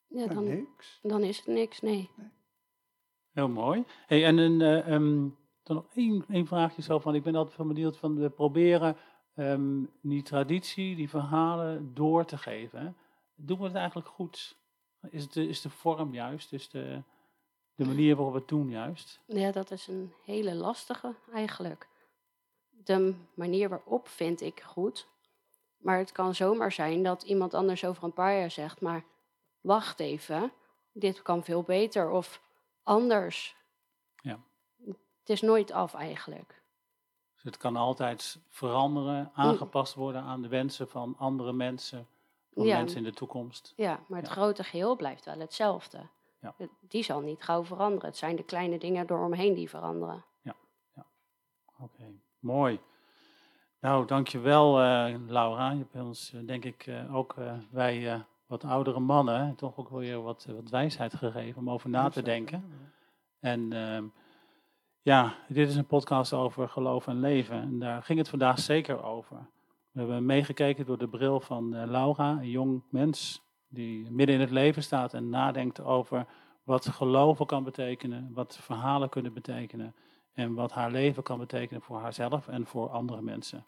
ja, 0.07 0.27
dan, 0.27 0.45
niks. 0.45 0.99
Dan 1.03 1.23
is 1.23 1.37
het 1.37 1.47
niks, 1.47 1.81
nee. 1.81 2.11
nee. 2.17 2.31
Heel 3.31 3.49
mooi. 3.49 3.85
Hey, 4.07 4.25
en 4.25 4.39
een, 4.39 4.61
uh, 4.61 4.93
um, 4.93 5.37
dan 5.63 5.77
nog 5.77 5.87
één, 5.95 6.25
één 6.29 6.47
vraagje 6.47 6.83
zo 6.83 6.99
van, 6.99 7.15
ik 7.15 7.23
ben 7.23 7.35
altijd 7.35 7.57
van 7.57 7.69
benieuwd 7.69 7.97
van, 7.97 8.17
we 8.17 8.31
proberen 8.31 8.97
um, 9.35 9.91
die 10.03 10.23
traditie, 10.23 10.97
die 10.97 11.09
verhalen 11.09 11.95
door 11.95 12.25
te 12.25 12.39
geven. 12.39 12.81
Hè? 12.81 12.91
Doen 13.41 13.59
we 13.59 13.65
het 13.65 13.75
eigenlijk 13.75 14.09
goed? 14.09 14.57
Is, 15.11 15.31
de, 15.31 15.49
is 15.49 15.61
de 15.61 15.71
vorm 15.71 16.15
juist? 16.15 16.53
Is 16.53 16.69
de, 16.69 17.03
de 17.75 17.85
manier 17.85 18.17
waarop 18.17 18.33
we 18.35 18.39
het 18.39 18.49
doen 18.49 18.69
juist? 18.69 19.21
Ja, 19.27 19.53
dat 19.53 19.71
is 19.71 19.87
een 19.87 20.13
hele 20.25 20.55
lastige 20.55 21.15
eigenlijk. 21.33 21.89
De 22.71 23.15
manier 23.35 23.69
waarop 23.69 24.09
vind 24.09 24.41
ik 24.41 24.61
goed. 24.61 25.07
Maar 25.77 25.99
het 25.99 26.13
kan 26.13 26.35
zomaar 26.35 26.73
zijn 26.73 27.03
dat 27.03 27.23
iemand 27.23 27.55
anders 27.55 27.85
over 27.85 28.05
een 28.05 28.13
paar 28.13 28.39
jaar 28.39 28.51
zegt, 28.51 28.81
maar 28.81 29.05
wacht 29.61 30.01
even, 30.01 30.53
dit 30.93 31.23
kan 31.23 31.45
veel 31.45 31.63
beter 31.63 32.11
of 32.11 32.41
anders. 32.83 33.57
Ja. 34.21 34.41
Het 35.21 35.29
is 35.29 35.41
nooit 35.41 35.71
af 35.71 35.95
eigenlijk. 35.95 36.63
Dus 37.35 37.43
het 37.43 37.57
kan 37.57 37.77
altijd 37.77 38.39
veranderen, 38.49 39.31
aangepast 39.35 39.95
worden 39.95 40.23
aan 40.23 40.43
de 40.43 40.49
wensen 40.49 40.89
van 40.89 41.15
andere 41.19 41.53
mensen, 41.53 42.07
van 42.59 42.67
Ja. 42.67 42.77
mensen 42.79 42.99
in 42.99 43.05
de 43.05 43.13
toekomst. 43.13 43.73
Ja, 43.77 44.01
maar 44.09 44.19
het 44.19 44.29
Ja. 44.29 44.33
grote 44.35 44.65
geheel 44.65 44.97
blijft 44.97 45.25
wel 45.25 45.39
hetzelfde. 45.39 45.99
Ja. 46.41 46.55
Die 46.81 47.03
zal 47.03 47.21
niet 47.21 47.43
gauw 47.43 47.65
veranderen. 47.65 48.09
Het 48.09 48.17
zijn 48.17 48.37
de 48.37 48.43
kleine 48.43 48.79
dingen 48.79 49.11
eromheen 49.11 49.55
die 49.55 49.69
veranderen. 49.69 50.25
Oké, 51.81 52.05
mooi. 52.39 52.81
Nou, 53.81 54.07
dankjewel 54.07 54.81
uh, 54.83 55.15
Laura. 55.27 55.71
Je 55.71 55.79
hebt 55.79 55.95
ons, 56.07 56.33
eh, 56.33 56.47
denk 56.47 56.65
ik, 56.65 56.87
eh, 56.87 57.15
ook 57.17 57.35
eh, 57.39 57.53
wij 57.71 58.13
eh, 58.13 58.21
wat 58.47 58.65
oudere 58.65 59.01
mannen 59.01 59.55
toch 59.55 59.77
ook 59.77 59.89
weer 59.89 60.23
wat, 60.23 60.45
wat 60.45 60.69
wijsheid 60.71 61.15
gegeven 61.15 61.61
om 61.61 61.71
over 61.71 61.89
na 61.89 62.09
te 62.09 62.23
denken. 62.23 62.65
En 63.41 63.73
ehm, 63.73 64.05
ja, 65.03 65.35
dit 65.49 65.69
is 65.69 65.77
een 65.77 65.87
podcast 65.87 66.33
over 66.33 66.69
geloof 66.69 67.07
en 67.07 67.21
leven. 67.21 67.61
En 67.61 67.79
daar 67.79 68.03
ging 68.03 68.19
het 68.19 68.29
vandaag 68.29 68.59
zeker 68.59 69.03
over. 69.03 69.47
We 69.99 70.05
hebben 70.05 70.27
meegekeken 70.27 70.87
door 70.87 70.99
de 70.99 71.09
bril 71.09 71.41
van 71.41 71.75
eh, 71.75 71.87
Laura, 71.87 72.31
een 72.31 72.51
jong 72.51 72.83
mens 72.91 73.43
die 73.69 74.11
midden 74.11 74.35
in 74.35 74.41
het 74.41 74.51
leven 74.51 74.83
staat 74.83 75.15
en 75.15 75.29
nadenkt 75.29 75.81
over 75.81 76.27
wat 76.65 76.89
geloven 76.89 77.47
kan 77.47 77.65
betekenen, 77.65 78.31
wat 78.35 78.59
verhalen 78.61 79.09
kunnen 79.09 79.33
betekenen 79.33 79.95
en 80.33 80.55
wat 80.55 80.73
haar 80.73 80.91
leven 80.91 81.23
kan 81.23 81.39
betekenen 81.39 81.83
voor 81.83 81.99
haarzelf 81.99 82.49
en 82.49 82.67
voor 82.67 82.89
andere 82.89 83.23
mensen. 83.23 83.65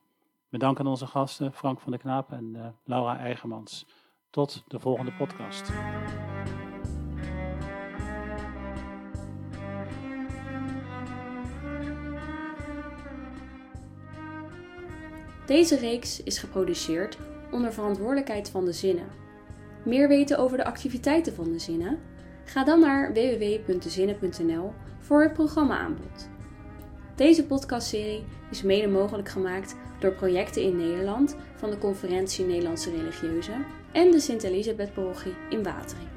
We 0.48 0.58
danken 0.58 0.86
onze 0.86 1.06
gasten 1.06 1.52
Frank 1.52 1.80
van 1.80 1.90
der 1.90 2.00
Knaap 2.00 2.32
en 2.32 2.56
eh, 2.56 2.66
Laura 2.84 3.18
Eigermans. 3.18 3.86
Tot 4.30 4.64
de 4.66 4.80
volgende 4.80 5.12
podcast. 5.12 5.72
Deze 15.50 15.76
reeks 15.76 16.22
is 16.22 16.38
geproduceerd 16.38 17.18
onder 17.50 17.72
verantwoordelijkheid 17.72 18.50
van 18.50 18.64
de 18.64 18.72
zinnen. 18.72 19.06
Meer 19.84 20.08
weten 20.08 20.38
over 20.38 20.56
de 20.56 20.64
activiteiten 20.64 21.34
van 21.34 21.52
de 21.52 21.58
zinnen? 21.58 21.98
Ga 22.44 22.64
dan 22.64 22.80
naar 22.80 23.12
www.dezinnen.nl 23.12 24.72
voor 25.00 25.22
het 25.22 25.32
programma-aanbod. 25.32 26.28
Deze 27.14 27.46
podcastserie 27.46 28.24
is 28.50 28.62
mede 28.62 28.88
mogelijk 28.88 29.28
gemaakt 29.28 29.74
door 30.00 30.12
projecten 30.12 30.62
in 30.62 30.76
Nederland 30.76 31.36
van 31.54 31.70
de 31.70 31.78
Conferentie 31.78 32.44
Nederlandse 32.44 32.90
Religieuzen 32.90 33.64
en 33.92 34.10
de 34.10 34.20
Sint-Elisabeth-parochie 34.20 35.34
in 35.48 35.62
Watering. 35.62 36.09